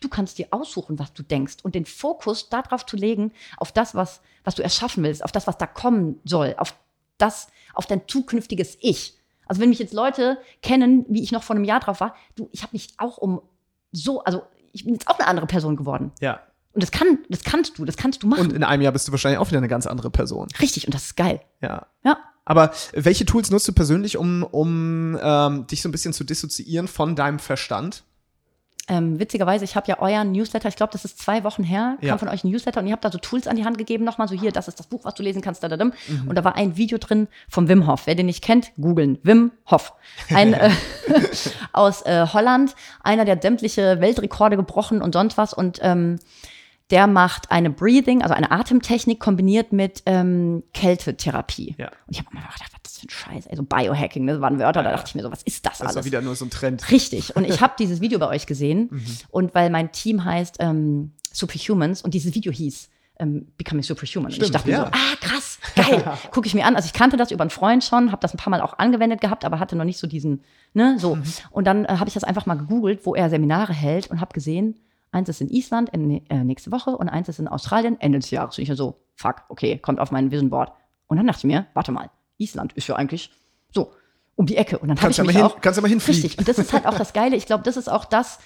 [0.01, 3.95] Du kannst dir aussuchen, was du denkst und den Fokus darauf zu legen, auf das,
[3.95, 6.75] was, was du erschaffen willst, auf das, was da kommen soll, auf
[7.17, 9.17] das, auf dein zukünftiges Ich.
[9.47, 12.49] Also wenn mich jetzt Leute kennen, wie ich noch vor einem Jahr drauf war, du,
[12.51, 13.41] ich habe mich auch um
[13.95, 16.11] so, also ich bin jetzt auch eine andere Person geworden.
[16.19, 16.39] Ja.
[16.73, 18.41] Und das kann, das kannst du, das kannst du machen.
[18.41, 20.49] Und in einem Jahr bist du wahrscheinlich auch wieder eine ganz andere Person.
[20.59, 21.39] Richtig, und das ist geil.
[21.61, 21.87] Ja.
[22.03, 22.17] Ja.
[22.43, 26.87] Aber welche Tools nutzt du persönlich, um, um ähm, dich so ein bisschen zu dissoziieren
[26.87, 28.03] von deinem Verstand?
[28.87, 32.07] Ähm, witzigerweise, ich habe ja euren Newsletter, ich glaube, das ist zwei Wochen her, kam
[32.07, 32.17] Ja.
[32.19, 34.27] von euch ein Newsletter und ihr habt da so Tools an die Hand gegeben, nochmal
[34.27, 35.85] so hier, das ist das Buch, was du lesen kannst, da, da, da.
[35.85, 35.93] Mhm.
[36.27, 38.05] Und da war ein Video drin vom Wim Hof.
[38.05, 39.17] Wer den nicht kennt, googeln.
[39.23, 39.93] Wim Hof.
[40.33, 40.69] Ein äh,
[41.73, 45.53] aus äh, Holland, einer, der sämtliche Weltrekorde gebrochen und sonst was.
[45.53, 46.19] Und ähm,
[46.91, 51.75] der macht eine Breathing, also eine Atemtechnik kombiniert mit ähm, Kältetherapie.
[51.77, 51.87] Ja.
[51.87, 53.47] Und ich habe immer gedacht, was ist das für ein Scheiß?
[53.47, 55.85] Also Biohacking, das waren Wörter, da dachte ich mir so, was ist das Das ist
[55.87, 55.95] alles?
[55.95, 56.91] doch wieder nur so ein Trend.
[56.91, 57.35] Richtig.
[57.35, 58.89] Und ich habe dieses Video bei euch gesehen.
[58.91, 59.05] Mhm.
[59.29, 64.25] Und weil mein Team heißt ähm, Superhumans und dieses Video hieß ähm, Becoming Superhuman.
[64.25, 64.85] und ich Stimmt, dachte mir ja.
[64.85, 66.03] so, ah, krass, geil.
[66.31, 66.75] Gucke ich mir an.
[66.75, 69.21] Also ich kannte das über einen Freund schon, habe das ein paar Mal auch angewendet
[69.21, 71.15] gehabt, aber hatte noch nicht so diesen, ne, so.
[71.15, 71.23] Mhm.
[71.51, 74.33] Und dann äh, habe ich das einfach mal gegoogelt, wo er Seminare hält und habe
[74.33, 74.79] gesehen,
[75.15, 78.29] eins ist in Island in, äh, nächste Woche und eins ist in Australien Ende des
[78.31, 78.57] Jahres.
[78.57, 80.71] Und ich so, fuck, okay, kommt auf mein Vision Board.
[81.07, 83.31] Und dann dachte ich mir, warte mal, Island ist ja eigentlich
[83.73, 83.91] so
[84.35, 84.77] um die Ecke.
[84.77, 86.21] Und dann habe Kannst ich ja mich mal hin- auch kannst ja mal hinfliegen.
[86.21, 86.37] Richtig.
[86.39, 87.35] Und das ist halt auch das Geile.
[87.35, 88.39] Ich glaube, das ist auch das,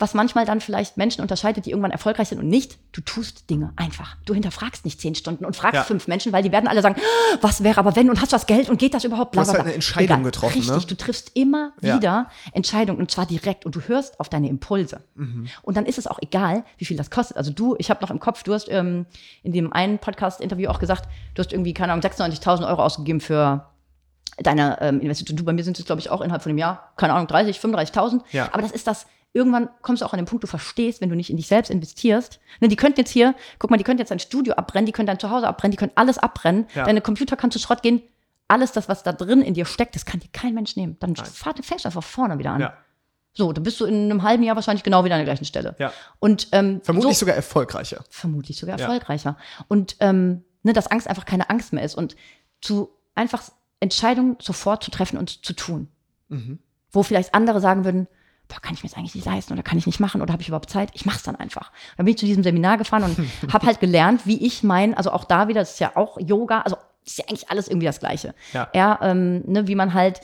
[0.00, 3.72] was manchmal dann vielleicht Menschen unterscheidet, die irgendwann erfolgreich sind und nicht, du tust Dinge
[3.76, 4.16] einfach.
[4.24, 5.82] Du hinterfragst nicht zehn Stunden und fragst Ja.
[5.84, 8.36] fünf Menschen, weil die werden alle sagen, "Ah, was wäre aber wenn und hast du
[8.36, 9.34] das Geld und geht das überhaupt?
[9.36, 10.22] Du hast halt eine Entscheidung Egal.
[10.22, 10.86] getroffen, Richtig, ne?
[10.88, 11.96] du triffst immer Ja.
[11.96, 15.02] wieder Entscheidungen und zwar direkt und du hörst auf deine Impulse.
[15.14, 15.46] Mhm.
[15.62, 17.36] Und dann ist es auch egal, wie viel das kostet.
[17.36, 19.06] Also du, ich habe noch im Kopf, du hast ähm,
[19.42, 23.66] in dem einen Podcast-Interview auch gesagt, du hast irgendwie, keine Ahnung, 96.000 Euro ausgegeben für
[24.38, 25.36] deine ähm, Investition.
[25.36, 27.58] Du, bei mir sind es, glaube ich, auch innerhalb von einem Jahr, keine Ahnung, 30,
[27.58, 28.22] 35.000.
[28.32, 28.48] Ja.
[28.52, 31.14] Aber das ist das, irgendwann kommst du auch an den Punkt, du verstehst, wenn du
[31.16, 32.40] nicht in dich selbst investierst.
[32.60, 35.06] Ne, die könnten jetzt hier, guck mal, die könnten jetzt dein Studio abbrennen, die können
[35.06, 36.66] dein Zuhause abbrennen, die können alles abbrennen.
[36.74, 36.84] Ja.
[36.84, 38.02] Deine Computer kann zu Schrott gehen.
[38.48, 40.96] Alles das, was da drin in dir steckt, das kann dir kein Mensch nehmen.
[40.98, 42.60] Dann fahr, fängst du einfach vorne wieder an.
[42.60, 42.74] Ja.
[43.32, 45.76] So, dann bist du in einem halben Jahr wahrscheinlich genau wieder an der gleichen Stelle.
[45.78, 45.92] Ja.
[46.18, 48.02] Und ähm, Vermutlich so, sogar erfolgreicher.
[48.10, 48.86] vermutlich sogar Ja.
[48.86, 49.36] erfolgreicher.
[49.68, 52.16] Und ähm, ne, dass Angst einfach keine Angst mehr ist und
[52.60, 53.44] zu einfach
[53.78, 55.86] Entscheidungen sofort zu treffen und zu tun.
[56.28, 56.58] Mhm.
[56.90, 58.08] Wo vielleicht andere sagen würden,
[58.50, 60.42] boah, kann ich mir das eigentlich nicht leisten oder kann ich nicht machen oder habe
[60.42, 60.90] ich überhaupt Zeit?
[60.94, 61.70] Ich mache es dann einfach.
[61.96, 63.16] Dann bin ich zu diesem Seminar gefahren und
[63.52, 66.60] habe halt gelernt, wie ich mein, also auch da wieder, das ist ja auch Yoga,
[66.60, 68.34] also ist ja eigentlich alles irgendwie das Gleiche.
[68.52, 68.68] Ja.
[68.74, 70.20] Ja, ähm, ne, wie man halt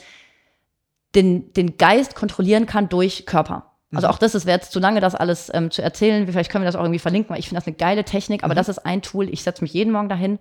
[1.15, 3.71] den, den Geist kontrollieren kann durch Körper.
[3.93, 6.27] Also auch das ist wäre jetzt zu lange, das alles ähm, zu erzählen.
[6.27, 8.43] Vielleicht können wir das auch irgendwie verlinken, weil ich finde das eine geile Technik.
[8.43, 9.29] Aber das ist ein Tool.
[9.29, 10.39] Ich setze mich jeden Morgen dahin,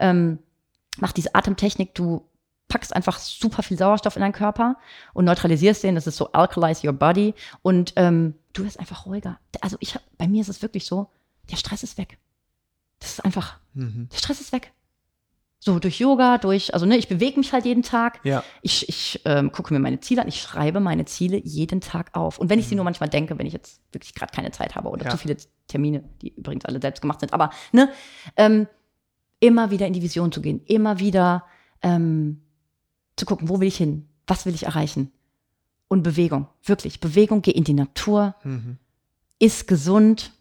[0.00, 0.40] ähm,
[0.98, 1.94] mach diese Atemtechnik.
[1.94, 2.27] Du
[2.68, 4.76] packst einfach super viel Sauerstoff in deinen Körper
[5.14, 5.94] und neutralisierst den.
[5.94, 9.38] Das ist so alkalize your body und ähm, du wirst einfach ruhiger.
[9.60, 11.08] Also ich hab, bei mir ist es wirklich so,
[11.50, 12.18] der Stress ist weg.
[13.00, 14.08] Das ist einfach, Mhm.
[14.12, 14.72] der Stress ist weg.
[15.60, 18.20] So durch Yoga, durch, also ne, ich bewege mich halt jeden Tag.
[18.24, 18.44] Ja.
[18.62, 22.38] Ich, ich ähm, gucke mir meine Ziele an, ich schreibe meine Ziele jeden Tag auf.
[22.38, 24.88] Und wenn ich sie nur manchmal denke, wenn ich jetzt wirklich gerade keine Zeit habe
[24.88, 25.10] oder Ja.
[25.10, 27.88] zu viele Termine, die übrigens alle selbst gemacht sind, aber ne,
[28.36, 28.68] ähm,
[29.40, 31.44] immer wieder in die Vision zu gehen, immer wieder
[31.82, 32.42] ähm,
[33.18, 35.12] zu gucken, wo will ich hin, was will ich erreichen.
[35.88, 38.78] Und Bewegung, wirklich, Bewegung, geh in die Natur, Mhm.
[39.38, 40.32] ist gesund.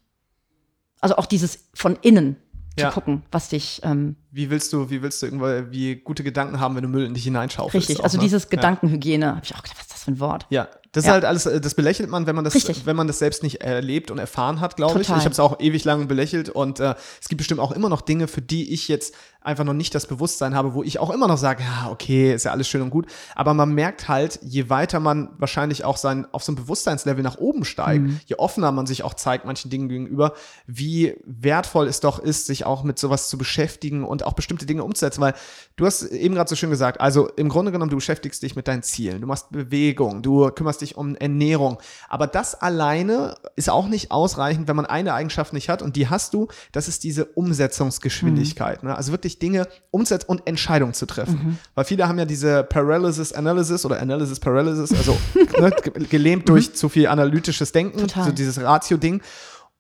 [1.00, 2.36] Also auch dieses von innen
[2.78, 2.90] Ja.
[2.90, 6.60] zu gucken, was dich ähm, Wie willst du, wie willst du irgendwann wie gute Gedanken
[6.60, 7.76] haben, wenn du Müll in dich hineinschaufelst?
[7.90, 8.24] richtig, auch, also ne?
[8.24, 8.50] dieses Ja.
[8.50, 10.46] Gedankenhygiene, habe ich auch gedacht, was ist das für ein Wort?
[10.50, 11.14] Ja, das ist Ja.
[11.14, 12.86] halt alles, äh, das belächelt man, wenn man das, Richtig.
[12.86, 15.08] wenn man das selbst nicht erlebt und erfahren hat, glaube ich.
[15.08, 18.02] Ich habe es auch ewig lang belächelt und äh, es gibt bestimmt auch immer noch
[18.02, 21.28] Dinge, für die ich jetzt einfach noch nicht das Bewusstsein habe, wo ich auch immer
[21.30, 23.06] noch sage, ja, okay, ist ja alles schön und gut.
[23.34, 27.38] Aber man merkt halt, je weiter man wahrscheinlich auch sein, auf so ein Bewusstseinslevel nach
[27.38, 28.20] oben steigt, Mhm.
[28.26, 30.34] je offener man sich auch zeigt manchen Dingen gegenüber,
[30.66, 34.84] wie wertvoll es doch ist, sich auch mit sowas zu beschäftigen und auch bestimmte Dinge
[34.84, 35.22] umzusetzen.
[35.22, 35.34] Weil
[35.76, 38.68] du hast eben gerade so schön gesagt, also im Grunde genommen, du beschäftigst dich mit
[38.68, 41.78] deinen Zielen, du machst Bewegung, du kümmerst dich um Ernährung.
[42.10, 46.08] Aber das alleine ist auch nicht ausreichend, wenn man eine Eigenschaft nicht hat und die
[46.10, 48.84] hast du, das ist diese Umsetzungsgeschwindigkeit.
[48.84, 48.96] Ne?
[48.96, 51.58] Also wirklich Dinge umsetzen und Entscheidungen zu treffen.
[51.76, 55.18] Weil viele haben ja diese Paralysis Analysis oder Analysis Paralysis, also
[55.60, 58.26] ne, ge- gelähmt durch zu viel analytisches Denken, Total.
[58.26, 59.22] so dieses Ratio-Ding.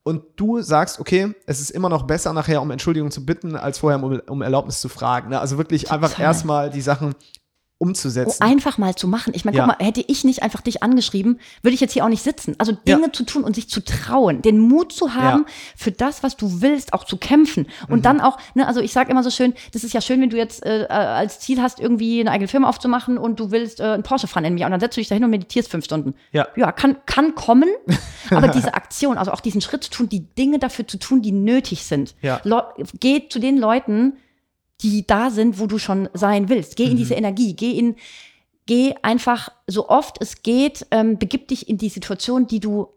[0.07, 3.79] Und du sagst, okay, es ist immer noch besser, nachher um Entschuldigung zu bitten, als
[3.79, 5.31] vorher um, um Erlaubnis zu fragen.
[5.31, 5.39] Ne?
[5.41, 7.13] Also wirklich einfach erstmal die Sachen
[7.79, 8.41] Oh, umzusetzen.
[8.41, 9.33] einfach mal zu machen.
[9.35, 9.65] Ich meine, Ja.
[9.67, 12.55] guck mal, hätte ich nicht einfach dich angeschrieben, würde ich jetzt hier auch nicht sitzen.
[12.57, 13.13] Also Dinge Ja.
[13.13, 15.37] zu tun und sich zu trauen, den Mut zu haben, Ja.
[15.37, 15.45] Mhm.
[15.75, 17.67] für das, was du willst, auch zu kämpfen.
[17.87, 20.29] Und dann auch, ne, also ich sage immer so schön, das ist ja schön, wenn
[20.31, 23.79] du jetzt äh, äh, als Ziel hast, irgendwie eine eigene Firma aufzumachen und du willst
[23.79, 25.85] äh, einen Porsche fahren in mir und dann setzt du dich dahin und meditierst fünf
[25.85, 26.15] Stunden.
[26.31, 26.47] Ja.
[26.55, 27.69] Ja, kann, kann kommen,
[28.31, 31.31] aber diese Aktion, also auch diesen Schritt zu tun, die Dinge dafür zu tun, die
[31.31, 32.15] nötig sind.
[32.21, 32.41] Ja.
[32.43, 32.61] Leu
[32.99, 34.13] geh zu den Leuten,
[34.81, 36.75] die da sind, wo du schon sein willst.
[36.75, 37.95] Geh in diese Energie, geh in,
[38.65, 42.87] geh einfach so oft es geht, ähm, begib dich in die Situation, die du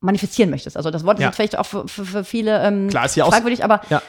[0.00, 0.76] manifestieren möchtest.
[0.76, 1.28] Also das Wort Ja.
[1.30, 4.02] ist vielleicht auch für, für, für viele ähm, Klar, ist ja auch- fragwürdig, aber Ja.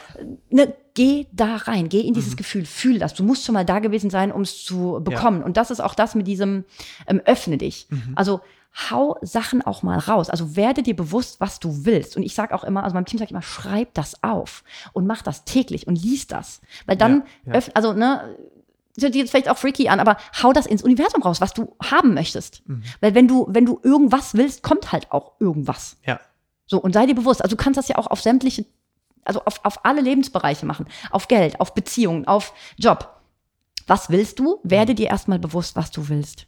[0.50, 2.36] ne, geh da rein, geh in dieses Mhm.
[2.36, 3.14] Gefühl, fühl das.
[3.14, 5.42] Du musst schon mal da gewesen sein, um es zu bekommen.
[5.42, 6.64] Und das ist auch das mit diesem
[7.06, 7.86] ähm, öffne dich.
[7.90, 8.12] Mhm.
[8.14, 8.40] Also
[8.90, 10.28] hau Sachen auch mal raus.
[10.30, 12.16] Also werde dir bewusst, was du willst.
[12.16, 15.06] Und ich sage auch immer, also meinem Team sage ich immer, schreib das auf und
[15.06, 16.60] mach das täglich und lies das.
[16.86, 17.62] Weil dann, Ja, ja.
[17.74, 18.36] also ne,
[19.00, 21.74] hört sich jetzt vielleicht auch freaky an, aber hau das ins Universum raus, was du
[21.82, 22.62] haben möchtest.
[22.68, 22.82] Mhm.
[23.00, 25.96] Weil wenn du, wenn du irgendwas willst, kommt halt auch irgendwas.
[26.04, 26.20] Ja.
[26.66, 28.66] So, und sei dir bewusst, also du kannst das ja auch auf sämtliche,
[29.24, 30.86] also auf, auf alle Lebensbereiche machen.
[31.10, 33.20] Auf Geld, auf Beziehungen, auf Job.
[33.86, 34.58] Was willst du?
[34.64, 36.46] Werde dir erstmal bewusst, was du willst.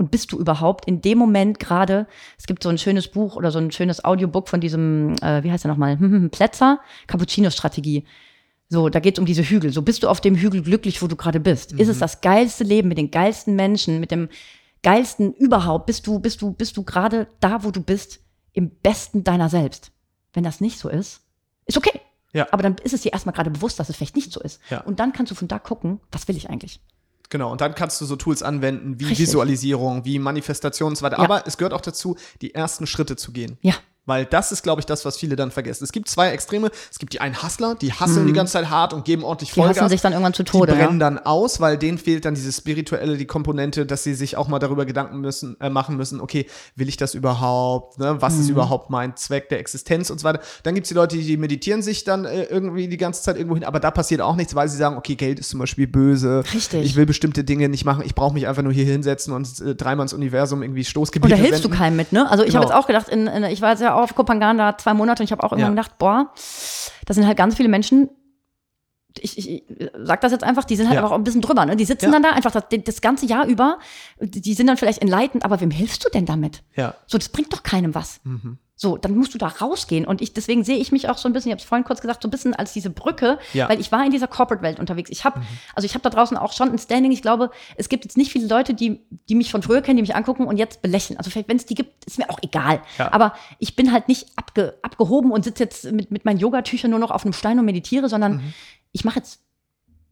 [0.00, 2.06] Und bist du überhaupt in dem Moment gerade,
[2.38, 5.52] es gibt so ein schönes Buch oder so ein schönes Audiobook von diesem, äh, wie
[5.52, 5.98] heißt er nochmal,
[6.32, 8.06] Plätzer, Cappuccino-Strategie.
[8.70, 9.74] So, da geht es um diese Hügel.
[9.74, 11.72] So bist du auf dem Hügel glücklich, wo du gerade bist.
[11.72, 14.30] Ist es das geilste Leben mit den geilsten Menschen, mit dem
[14.82, 15.84] geilsten überhaupt?
[15.84, 18.20] Bist du, bist du, bist du gerade da, wo du bist,
[18.54, 19.92] im besten deiner selbst?
[20.32, 21.20] Wenn das nicht so ist,
[21.66, 22.00] ist okay.
[22.32, 22.46] Ja.
[22.52, 24.62] Aber dann ist es dir erstmal gerade bewusst, dass es vielleicht nicht so ist.
[24.70, 24.80] Ja.
[24.80, 26.80] Und dann kannst du von da gucken, was will ich eigentlich?
[27.30, 29.28] Genau, und dann kannst du so Tools anwenden wie Richtig.
[29.28, 31.18] Visualisierung, wie Manifestation und so weiter.
[31.18, 31.24] Ja.
[31.24, 33.56] Aber es gehört auch dazu, die ersten Schritte zu gehen.
[33.62, 33.74] Ja.
[34.06, 35.84] Weil das ist, glaube ich, das, was viele dann vergessen.
[35.84, 36.70] Es gibt zwei Extreme.
[36.90, 39.54] Es gibt die einen Hustler, die hasseln die ganze Zeit hart und geben ordentlich Mhm.
[39.54, 39.76] Die Vollgas.
[39.78, 40.72] hassen sich dann irgendwann zu Tode.
[40.72, 41.10] Die brennen Ja.
[41.10, 44.58] dann aus, weil denen fehlt dann diese spirituelle, die Komponente, dass sie sich auch mal
[44.58, 46.46] darüber Gedanken müssen, äh, machen müssen, okay,
[46.76, 47.98] will ich das überhaupt?
[47.98, 48.16] Ne?
[48.20, 48.40] Was Mhm.
[48.40, 50.40] ist überhaupt mein Zweck der Existenz und so weiter?
[50.62, 53.54] Dann gibt es die Leute, die meditieren sich dann äh, irgendwie die ganze Zeit irgendwo
[53.56, 56.42] hin, aber da passiert auch nichts, weil sie sagen, okay, Geld ist zum Beispiel böse.
[56.54, 56.84] Richtig.
[56.84, 58.02] Ich will bestimmte Dinge nicht machen.
[58.04, 61.38] Ich brauche mich einfach nur hier hinsetzen und äh, dreimal ins Universum irgendwie Stoßgebiete Und
[61.38, 61.78] da hilfst du senden.
[61.78, 62.30] keinem mit, ne?
[62.30, 62.62] Also ich Genau.
[62.62, 64.94] habe jetzt auch gedacht, in, in, ich war jetzt ja auch auf Kopangan da zwei
[64.94, 65.82] Monate und ich habe auch irgendwann Ja.
[65.82, 68.10] gedacht, boah, das sind halt ganz viele Menschen,
[69.18, 69.64] ich, ich, ich
[70.04, 71.00] sag das jetzt einfach, die sind halt Ja.
[71.02, 71.74] einfach auch ein bisschen drüber, ne?
[71.76, 72.10] Die sitzen Ja.
[72.12, 73.78] dann da einfach das, das ganze Jahr über,
[74.20, 76.62] die sind dann vielleicht enlightened, aber wem hilfst du denn damit?
[76.76, 76.94] Ja.
[77.06, 78.20] So, das bringt doch keinem was.
[78.24, 78.58] Mhm.
[78.82, 80.06] So, dann musst du da rausgehen.
[80.06, 82.00] Und ich, deswegen sehe ich mich auch so ein bisschen, ich habe es vorhin kurz
[82.00, 83.68] gesagt, so ein bisschen als diese Brücke, Ja.
[83.68, 85.10] weil ich war in dieser Corporate-Welt unterwegs.
[85.10, 85.42] Ich habe,
[85.74, 87.12] also ich habe da draußen auch schon ein Standing.
[87.12, 90.02] Ich glaube, es gibt jetzt nicht viele Leute, die, die mich von früher kennen, die
[90.02, 91.18] mich angucken und jetzt belächeln.
[91.18, 92.80] Also vielleicht, wenn es die gibt, ist mir auch egal.
[92.96, 93.12] Ja.
[93.12, 97.00] Aber ich bin halt nicht abge, abgehoben und sitze jetzt mit, mit meinen Yogatüchern nur
[97.00, 98.54] noch auf einem Stein und meditiere, sondern
[98.92, 99.42] ich mache jetzt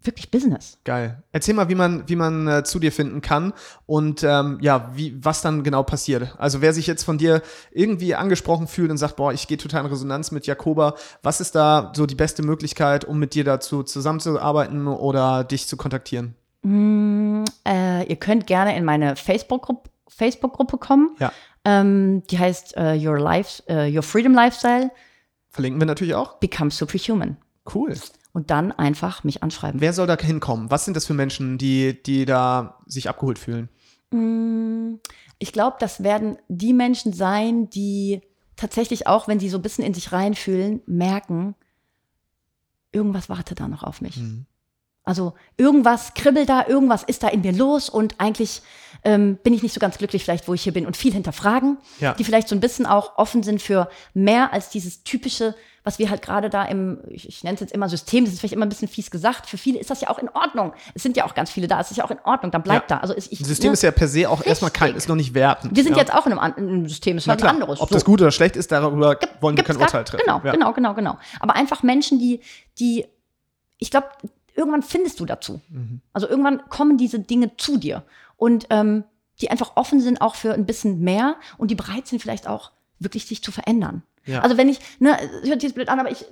[0.03, 0.79] wirklich Business.
[0.85, 1.23] Geil.
[1.33, 3.53] Erzähl mal, wie man, wie man äh, zu dir finden kann
[3.87, 6.35] und ähm, ja, wie, was dann genau passiert.
[6.39, 9.85] Also wer sich jetzt von dir irgendwie angesprochen fühlt und sagt, boah, ich gehe total
[9.85, 13.83] in Resonanz mit Jakoba, was ist da so die beste Möglichkeit, um mit dir dazu
[13.83, 16.35] zusammenzuarbeiten oder dich zu kontaktieren?
[16.63, 21.15] Mm, äh, ihr könnt gerne in meine Facebook-Gruppe Facebook kommen.
[21.19, 21.33] Ja.
[21.65, 24.91] Ähm, die heißt äh, Your Life, äh, Your Freedom Lifestyle
[25.51, 26.35] Verlinken wir natürlich auch.
[26.35, 27.37] Become Superhuman.
[27.75, 27.95] Cool.
[28.39, 29.80] Und dann einfach mich anschreiben.
[29.80, 30.70] Wer soll da hinkommen?
[30.70, 33.68] Was sind das für Menschen, die, die da sich abgeholt fühlen?
[34.12, 35.01] Mm,
[35.41, 38.20] Ich glaube, das werden die Menschen sein, die
[38.55, 41.57] tatsächlich auch, wenn sie so ein bisschen in sich reinfühlen, merken,
[42.93, 44.18] irgendwas wartet da noch auf mich.
[44.18, 44.47] Mhm.
[45.09, 48.61] Also irgendwas kribbelt da, irgendwas ist da in mir los und eigentlich
[49.05, 51.79] ähm, bin ich nicht so ganz glücklich vielleicht, wo ich hier bin und viel hinterfragen,
[51.99, 52.13] Ja.
[52.13, 56.11] die vielleicht so ein bisschen auch offen sind für mehr als dieses typische, was wir
[56.11, 58.67] halt gerade da im, ich, ich nenne es jetzt immer System, das ist vielleicht immer
[58.67, 60.75] ein bisschen fies gesagt, für viele ist das ja auch in Ordnung.
[60.95, 62.91] Es sind ja auch ganz viele da, es ist ja auch in Ordnung, dann bleibt
[62.91, 62.97] Ja.
[62.97, 63.03] da.
[63.03, 65.05] Also ist, ich, Ein System ne, ist ja per se auch erstmal kein, Richtig.
[65.05, 65.75] ist noch nicht wertend.
[65.75, 66.01] wir sind ja.
[66.01, 67.81] jetzt auch in einem, in einem System, es ist halt ein anderes.
[67.81, 67.95] ob So.
[67.95, 70.23] das gut oder schlecht ist, darüber wollen wir kein Urteil treffen.
[70.27, 71.19] Genau, genau, genau, genau.
[71.41, 72.41] Aber einfach Menschen, die,
[72.79, 73.07] die,
[73.79, 74.09] ich glaube,
[74.59, 75.61] irgendwann findest du dazu.
[75.69, 76.01] Mhm.
[76.13, 78.03] Also irgendwann kommen diese Dinge zu dir
[78.37, 79.05] und ähm,
[79.41, 82.73] die einfach offen sind auch für ein bisschen mehr und die bereit sind vielleicht auch
[82.99, 84.03] wirklich sich zu verändern.
[84.27, 84.41] Ja.
[84.41, 86.27] Also wenn ich, ne, hört sich jetzt blöd an, aber ich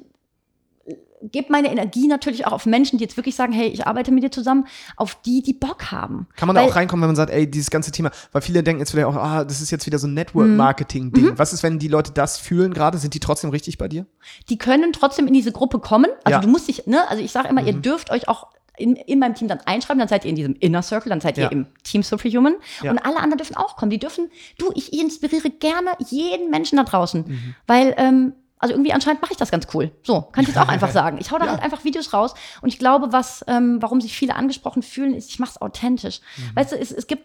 [1.22, 4.22] gebe meine Energie natürlich auch auf Menschen, die jetzt wirklich sagen, hey, ich arbeite mit
[4.22, 4.66] dir zusammen,
[4.96, 6.28] auf die, die Bock haben.
[6.36, 8.62] Kann man da Weil- auch reinkommen, wenn man sagt, ey, dieses ganze Thema, weil viele
[8.62, 11.24] denken jetzt vielleicht auch, ah, das ist jetzt wieder so ein Network-Marketing-Ding.
[11.30, 11.38] Mhm.
[11.38, 12.98] Was ist, wenn die Leute das fühlen gerade?
[12.98, 14.06] Sind die trotzdem richtig bei dir?
[14.48, 16.10] die können trotzdem in diese Gruppe kommen.
[16.24, 16.38] Also Ja.
[16.38, 16.42] Mhm.
[16.42, 19.34] du musst dich, ne, also ich sage immer, ihr dürft euch auch in, in meinem
[19.34, 21.44] Team dann einschreiben, dann seid ihr in diesem Inner Circle, dann seid Ja.
[21.44, 22.90] ihr im Team Superhuman Ja.
[22.90, 23.90] und alle anderen dürfen auch kommen.
[23.90, 24.28] Die dürfen,
[24.58, 27.54] du, ich inspiriere gerne jeden Menschen da draußen, Mhm.
[27.66, 29.90] weil, ähm, also irgendwie anscheinend mache ich das ganz cool.
[30.02, 31.18] So, kann ich jetzt auch einfach sagen.
[31.20, 31.50] Ich hau da Ja.
[31.52, 35.30] halt einfach Videos raus und ich glaube, was, ähm, warum sich viele angesprochen fühlen, ist,
[35.30, 36.20] ich mache es authentisch.
[36.36, 36.56] Mhm.
[36.56, 37.24] Weißt du, es, es gibt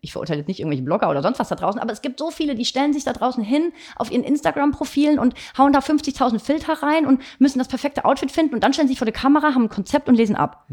[0.00, 2.30] ich verurteile jetzt nicht irgendwelche Blogger oder sonst was da draußen, aber es gibt so
[2.30, 6.74] viele, die stellen sich da draußen hin auf ihren Instagram-Profilen und hauen da 50.000 Filter
[6.82, 9.54] rein und müssen das perfekte Outfit finden und dann stellen sie sich vor die Kamera,
[9.54, 10.68] haben ein Konzept und lesen ab.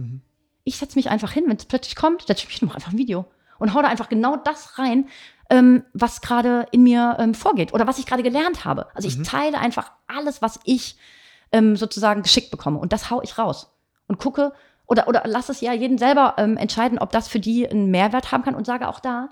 [0.65, 2.97] Ich setze mich einfach hin, wenn es plötzlich kommt, setze ich mich noch einfach ein
[2.97, 3.23] Video
[3.57, 5.07] und hau da einfach genau das rein,
[5.51, 8.87] ähm, was gerade in mir ähm, vorgeht oder was ich gerade gelernt habe.
[8.95, 10.95] Also ich teile einfach alles, was ich
[11.51, 13.69] ähm, sozusagen geschickt bekomme und das hau ich raus
[14.07, 14.53] und gucke
[14.87, 18.31] oder, oder lass es ja jeden selber ähm, entscheiden, ob das für die einen Mehrwert
[18.31, 19.29] haben kann und sage auch da,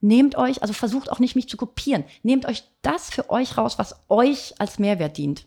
[0.00, 3.78] nehmt euch, also versucht auch nicht mich zu kopieren, nehmt euch das für euch raus,
[3.78, 5.46] was euch als Mehrwert dient.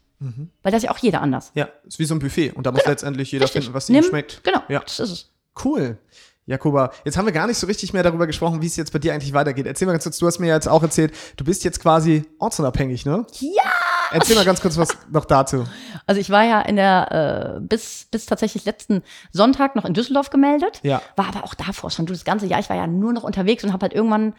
[0.63, 1.51] Weil das ist ja auch jeder anders.
[1.53, 2.51] Ja, ist wie so ein Buffet.
[2.53, 3.65] Und da muss letztendlich jeder Richtig.
[3.65, 4.43] finden, was ihm schmeckt.
[4.43, 4.80] Genau, Ja.
[4.80, 5.32] das ist es.
[5.63, 5.99] Cool.
[6.48, 9.00] Jakoba, jetzt haben wir gar nicht so richtig mehr darüber gesprochen, wie es jetzt bei
[9.00, 9.66] dir eigentlich weitergeht.
[9.66, 13.06] Erzähl mal ganz kurz, du hast mir jetzt auch erzählt, du bist jetzt quasi ortsunabhängig,
[13.06, 13.26] ne?
[13.39, 13.64] Ja!
[14.12, 15.66] Erzähl mal ganz kurz was noch dazu.
[16.06, 20.30] Also ich war ja in der, äh, bis, bis tatsächlich letzten Sonntag noch in Düsseldorf
[20.30, 20.80] gemeldet.
[20.84, 21.02] Ja.
[21.16, 23.64] War aber auch davor schon, du, das ganze Jahr, ich war ja nur noch unterwegs
[23.64, 24.36] und habe halt irgendwann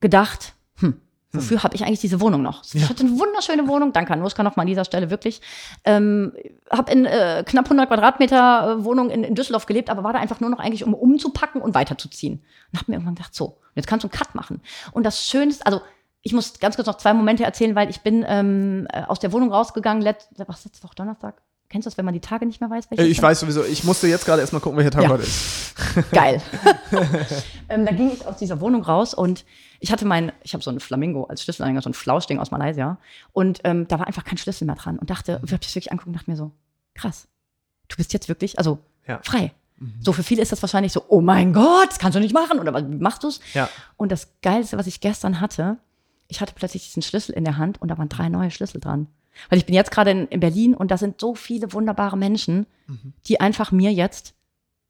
[0.00, 1.00] gedacht, hm,
[1.32, 2.64] wofür habe ich eigentlich diese Wohnung noch?
[2.64, 2.88] Ich Ja.
[2.88, 5.40] hatte eine wunderschöne Wohnung, danke an Nuska nochmal an dieser Stelle, wirklich.
[5.84, 6.32] Ähm,
[6.70, 10.18] habe in äh, knapp 100 Quadratmeter äh, Wohnung in, in Düsseldorf gelebt, aber war da
[10.18, 12.42] einfach nur noch eigentlich, um umzupacken und weiterzuziehen.
[12.72, 14.60] Und habe mir irgendwann gedacht, so, jetzt kannst du einen Cut machen.
[14.92, 15.80] Und das Schönste, also
[16.22, 19.32] ich muss ganz kurz noch zwei Momente erzählen, weil ich bin ähm, äh, aus der
[19.32, 21.40] Wohnung rausgegangen, letzt, was letzte Woche Donnerstag?
[21.70, 22.90] Kennst du das, wenn man die Tage nicht mehr weiß?
[22.90, 23.24] welche Äh, Ich Tag?
[23.30, 25.08] weiß sowieso, ich musste jetzt gerade erstmal gucken, welcher Tag Ja.
[25.10, 25.74] heute ist.
[26.12, 26.40] Geil.
[27.68, 29.44] ähm, da ging ich aus dieser Wohnung raus und
[29.80, 32.98] ich hatte mein, ich habe so einen Flamingo als Schlüsselanhänger, so ein Flauschding aus Malaysia.
[33.32, 35.92] Und ähm, da war einfach kein Schlüssel mehr dran und dachte, ich habe das wirklich
[35.92, 36.50] angeguckt und dachte mir so,
[36.94, 37.28] krass,
[37.88, 39.20] du bist jetzt wirklich, also Ja.
[39.22, 39.52] frei.
[40.00, 42.58] So für viele ist das wahrscheinlich so, oh mein Gott, das kannst du nicht machen
[42.58, 43.38] oder wie machst du's?
[43.54, 43.68] Ja.
[43.96, 45.76] Und das Geilste, was ich gestern hatte,
[46.26, 49.06] ich hatte plötzlich diesen Schlüssel in der Hand und da waren drei neue Schlüssel dran.
[49.48, 52.66] Weil ich bin jetzt gerade in, in Berlin und da sind so viele wunderbare Menschen,
[53.26, 54.34] die einfach mir jetzt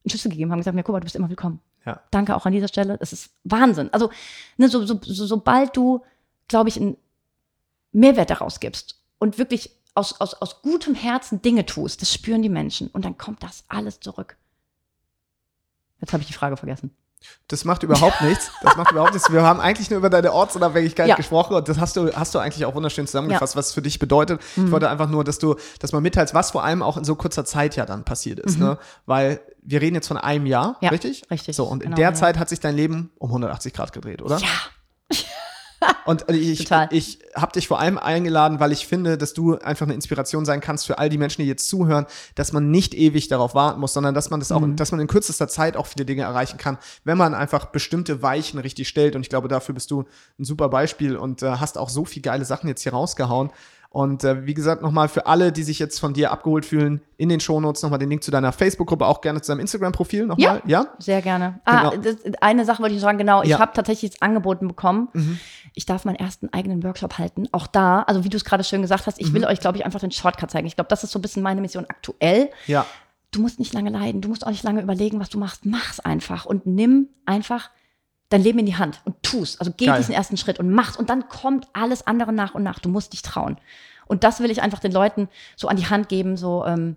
[0.05, 1.61] einen Schlüssel gegeben haben und gesagt, ja, guck mal, du bist immer willkommen.
[1.85, 2.01] Ja.
[2.11, 2.99] Danke auch an dieser Stelle.
[2.99, 3.93] Das ist Wahnsinn.
[3.93, 4.11] Also,
[4.57, 6.03] ne, so, so, so, sobald du,
[6.49, 6.97] glaube ich, einen
[7.93, 12.49] Mehrwert daraus gibst und wirklich aus, aus, aus gutem Herzen Dinge tust, das spüren die
[12.49, 14.37] Menschen und dann kommt das alles zurück.
[16.01, 16.95] Jetzt habe ich die Frage vergessen.
[17.49, 18.51] Das macht überhaupt nichts.
[18.63, 19.33] Das macht überhaupt nichts.
[19.33, 21.17] Wir haben eigentlich nur über deine Ortsunabhängigkeit Ja.
[21.17, 23.99] gesprochen und das hast du, hast du eigentlich auch wunderschön zusammengefasst, was es für dich
[23.99, 24.41] bedeutet.
[24.57, 24.67] Mhm.
[24.67, 27.15] Ich wollte einfach nur, dass du, dass man mitteilst, was vor allem auch in so
[27.17, 28.79] kurzer Zeit ja dann passiert ist, ne?
[29.07, 30.77] Weil wir reden jetzt von einem Jahr, Mhm.
[30.83, 31.25] Ja, richtig?
[31.31, 31.57] richtig.
[31.57, 32.15] So, und in Genau, der ja.
[32.15, 34.39] Zeit hat sich dein Leben um 180 Grad gedreht, oder?
[34.39, 34.47] Ja,
[36.07, 36.89] Und ich, Total.
[36.91, 40.61] ich habe dich vor allem eingeladen, weil ich finde, dass du einfach eine Inspiration sein
[40.61, 43.93] kannst für all die Menschen, die jetzt zuhören, dass man nicht ewig darauf warten muss,
[43.93, 44.77] sondern dass man das auch, Mhm.
[44.77, 48.59] dass man in kürzester Zeit auch viele Dinge erreichen kann, wenn man einfach bestimmte Weichen
[48.59, 49.15] richtig stellt.
[49.15, 50.05] Und ich glaube, dafür bist du
[50.39, 53.51] ein super Beispiel und äh, hast auch so viel geile Sachen jetzt hier rausgehauen.
[53.91, 57.31] Und äh, wie gesagt, nochmal für alle, die sich jetzt von dir abgeholt fühlen, in
[57.31, 60.61] den Shownotes nochmal den Link zu deiner Facebook-Gruppe, auch gerne zu deinem Instagram-Profil nochmal.
[60.67, 60.89] Ja?
[60.99, 61.61] sehr gerne.
[61.65, 62.03] Ah, Genau.
[62.03, 63.43] das, eine Sache wollte ich sagen, genau.
[63.43, 63.57] Ich Ja.
[63.57, 63.61] Mhm.
[63.63, 65.09] habe tatsächlich jetzt angeboten bekommen.
[65.75, 67.49] Ich darf meinen ersten eigenen Workshop halten.
[67.53, 69.47] Auch da, also wie du es gerade schön gesagt hast, ich will Mhm.
[69.49, 70.67] euch, glaube ich, einfach den Shortcut zeigen.
[70.67, 72.51] Ich glaube, das ist so ein bisschen meine Mission aktuell.
[72.67, 72.85] Ja.
[73.31, 75.65] Du musst nicht lange leiden, du musst auch nicht lange überlegen, was du machst.
[75.65, 77.71] Mach's einfach und nimm einfach
[78.31, 79.59] dein Leben in die Hand und tu's.
[79.59, 79.99] Also geh Geil.
[79.99, 82.79] diesen ersten Schritt und mach's und dann kommt alles andere nach und nach.
[82.79, 83.59] Du musst dich trauen.
[84.07, 86.97] Und das will ich einfach den Leuten so an die Hand geben, so ähm,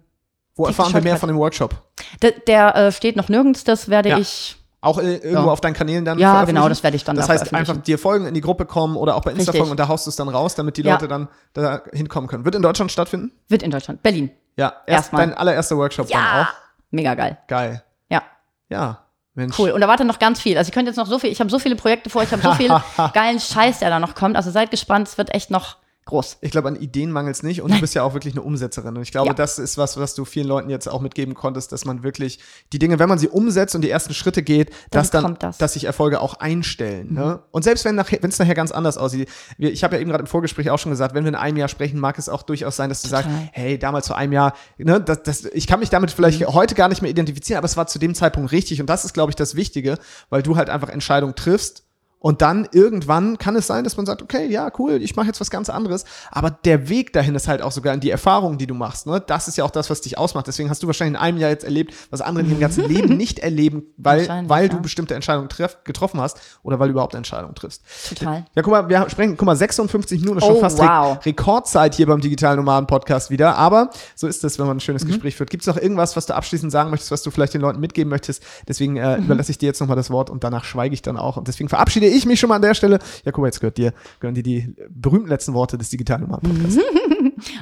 [0.56, 1.76] Wo erfahren wir mehr von dem Workshop?
[2.22, 4.18] der, der äh, steht noch nirgends, das werde Ja.
[4.18, 5.52] ich Auch äh, irgendwo Ja.
[5.54, 8.00] auf deinen Kanälen dann Ja, genau, das werde ich dann Das da heißt, einfach dir
[8.00, 9.60] folgen, in die Gruppe kommen oder auch bei Insta Richtig.
[9.60, 10.94] folgen und da haust du es dann raus, damit die Ja.
[10.94, 12.46] Leute dann da hinkommen können.
[12.46, 13.32] Wird in Deutschland stattfinden?
[13.48, 14.02] Wird in Deutschland.
[14.04, 14.32] Berlin.
[14.58, 15.28] Ja, erst Erstmal.
[15.28, 16.42] dein allererster Workshop dann Ja.
[16.44, 16.54] auch.
[16.92, 17.38] Mega geil.
[17.48, 17.84] Geil.
[18.10, 18.24] Ja.
[18.70, 19.00] Ja,
[19.34, 19.58] Mensch.
[19.58, 19.72] Cool.
[19.72, 20.58] Und da wartet noch ganz viel.
[20.58, 22.42] Also ihr könnt jetzt noch so viel, ich habe so viele Projekte vor, ich habe
[22.42, 22.70] so viel
[23.14, 24.36] geilen Scheiß, der da noch kommt.
[24.36, 26.38] Also seid gespannt, es wird echt noch groß.
[26.42, 28.96] Ich glaube, an Ideen mangelt es nicht und du bist ja auch wirklich eine Umsetzerin.
[28.98, 29.34] Und ich glaube, Ja.
[29.34, 32.40] das ist was, was du vielen Leuten jetzt auch mitgeben konntest, dass man wirklich
[32.74, 35.58] die Dinge, wenn man sie umsetzt und die ersten Schritte geht, dass dann, das.
[35.60, 37.14] dass sich Erfolge auch einstellen.
[37.14, 37.40] Ne?
[37.52, 40.28] Und selbst wenn es nachher ganz anders aussieht, wir, ich habe ja eben gerade im
[40.28, 42.90] Vorgespräch auch schon gesagt, wenn wir in einem Jahr sprechen, mag es auch durchaus sein,
[42.90, 43.24] dass du Total.
[43.24, 46.74] sagst, hey, damals vor einem Jahr, ne, das, das, ich kann mich damit vielleicht heute
[46.76, 48.82] gar nicht mehr identifizieren, aber es war zu dem Zeitpunkt richtig.
[48.82, 49.98] Und das ist, glaube ich, das Wichtige,
[50.30, 51.84] weil du halt einfach Entscheidungen triffst
[52.22, 55.42] und dann irgendwann kann es sein, dass man sagt, okay, ja, cool, ich mache jetzt
[55.42, 56.06] was ganz anderes.
[56.32, 59.08] Aber der Weg dahin ist halt auch sogar in die Erfahrungen, die du machst.
[59.08, 59.22] Ne?
[59.26, 60.46] Das ist ja auch das, was dich ausmacht.
[60.48, 63.18] Deswegen hast du wahrscheinlich in einem Jahr jetzt erlebt, was andere in ihrem ganzen Leben
[63.18, 64.82] nicht erleben, weil, weil du ja.
[64.82, 67.84] bestimmte Entscheidungen treff, getroffen hast oder weil du überhaupt Entscheidungen triffst.
[68.08, 68.46] Total.
[68.56, 71.18] Ja, guck mal, wir sprechen, guck mal, 56 Minuten ist schon Oh, fast wow.
[71.18, 73.56] Re Rekordzeit hier beim Digitalen Nomaden Podcast wieder.
[73.58, 74.82] Aber so ist es, wenn man ein Mhm.
[74.82, 75.50] schönes Gespräch führt.
[75.50, 78.10] Gibt es noch irgendwas, was du abschließend sagen möchtest, was du vielleicht den Leuten mitgeben
[78.12, 78.44] möchtest?
[78.68, 79.24] Deswegen äh, Mhm.
[79.26, 81.38] überlasse ich dir jetzt nochmal das Wort und danach schweige ich dann auch.
[81.38, 83.00] Und deswegen verabschiede ich mich schon mal an der Stelle.
[83.24, 86.80] Ja, guck mal, jetzt gehört dir, gehören dir die berühmten letzten Worte des Digitalen Podcasts.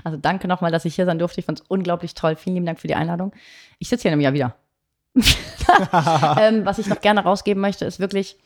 [0.03, 1.39] Also danke nochmal, dass ich hier sein durfte.
[1.39, 2.35] Ich fand es unglaublich toll.
[2.35, 3.33] Vielen lieben Dank für die Einladung.
[3.77, 4.55] Ich sitze hier in einem Jahr wieder.
[6.39, 8.37] ähm, was ich noch gerne rausgeben möchte, ist wirklich,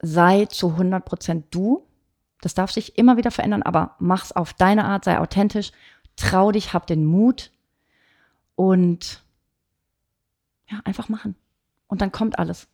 [0.00, 1.86] sei zu 100% du.
[2.40, 5.72] Das darf sich immer wieder verändern, aber mach's auf deine Art, sei authentisch,
[6.16, 7.50] trau dich, hab den Mut
[8.54, 9.22] und
[10.70, 11.34] ja, einfach machen.
[11.86, 12.68] Und dann kommt alles.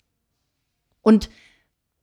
[1.03, 1.31] Und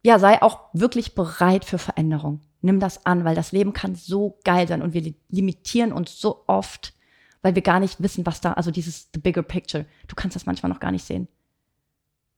[0.04, 2.42] ja, sei auch wirklich bereit für Veränderung.
[2.62, 6.20] Nimm das an, weil das Leben kann so geil sein und wir li- limitieren uns
[6.20, 6.94] so oft,
[7.42, 9.86] weil wir gar nicht wissen, was da, also dieses the bigger picture.
[10.08, 11.28] Du kannst das manchmal noch gar nicht sehen.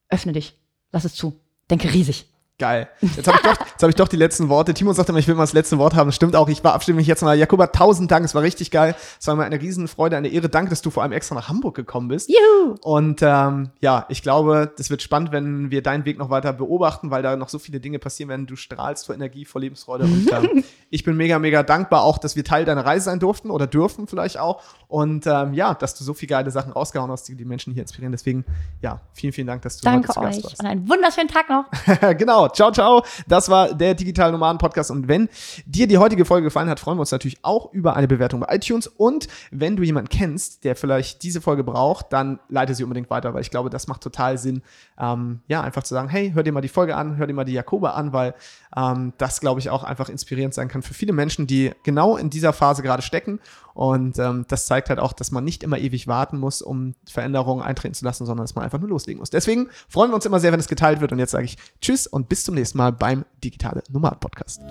[0.09, 0.57] Öffne dich,
[0.91, 1.39] lass es zu,
[1.69, 2.27] denke riesig.
[2.57, 2.87] Geil.
[3.01, 4.73] Jetzt habe ich, doch- jetzt hab ich doch die letzten Worte.
[4.73, 6.07] Timo sagte immer, ich will mal das letzte Wort haben.
[6.07, 6.47] Das stimmt auch.
[6.47, 7.37] Ich verabschiede mich jetzt mal.
[7.37, 8.23] Jakoba, tausend Dank.
[8.23, 8.95] Es war richtig geil.
[9.19, 10.47] Es war mir eine Riesenfreude, eine Ehre.
[10.47, 12.29] Danke, dass du vor allem extra nach Hamburg gekommen bist.
[12.29, 12.75] Juhu!
[12.81, 17.11] Und ähm, ja, ich glaube, das wird spannend, wenn wir deinen Weg noch weiter beobachten,
[17.11, 18.45] weil da noch so viele Dinge passieren werden.
[18.47, 20.05] Du strahlst vor Energie, vor Lebensfreude.
[20.05, 20.63] Und ähm,
[20.95, 24.07] ich bin mega, mega dankbar auch, dass wir Teil deiner Reise sein durften oder dürfen
[24.07, 24.63] vielleicht auch.
[24.87, 27.81] Und ähm, ja, dass du so viele geile Sachen rausgehauen hast, die die Menschen hier
[27.83, 28.13] inspirieren.
[28.13, 28.45] Deswegen,
[28.81, 30.59] ja, vielen, vielen Dank, dass du Danke heute zu euch warst.
[30.61, 31.65] und einen wunderschönen Tag noch.
[32.17, 32.47] genau.
[32.47, 33.03] Ciao, ciao.
[33.27, 34.89] Das war der Digital Nomaden Podcast.
[34.89, 35.27] Und wenn
[35.65, 38.55] dir die heutige Folge gefallen hat, freuen wir uns natürlich auch über eine Bewertung bei
[38.55, 38.87] iTunes.
[38.87, 43.33] Und wenn du jemanden kennst, der vielleicht diese Folge braucht, dann leite sie unbedingt weiter,
[43.33, 44.61] weil ich glaube, das macht total Sinn.
[44.97, 47.43] Ähm, ja, einfach zu sagen, hey, hör dir mal die Folge an, hör dir mal
[47.43, 48.33] die Jakoba an, weil
[48.77, 52.29] ähm, das, glaube ich, auch einfach inspirierend sein kann für viele Menschen, die genau in
[52.29, 53.39] dieser Phase gerade stecken.
[53.73, 57.63] Und ähm, das zeigt halt auch, dass man nicht immer ewig warten muss, um Veränderungen
[57.63, 59.29] eintreten zu lassen, sondern dass man einfach nur loslegen muss.
[59.29, 61.11] Deswegen freuen wir uns immer sehr, wenn es geteilt wird.
[61.11, 64.61] Und jetzt sage ich Tschüss und bis zum nächsten Mal beim Digitale Nomaden Podcast.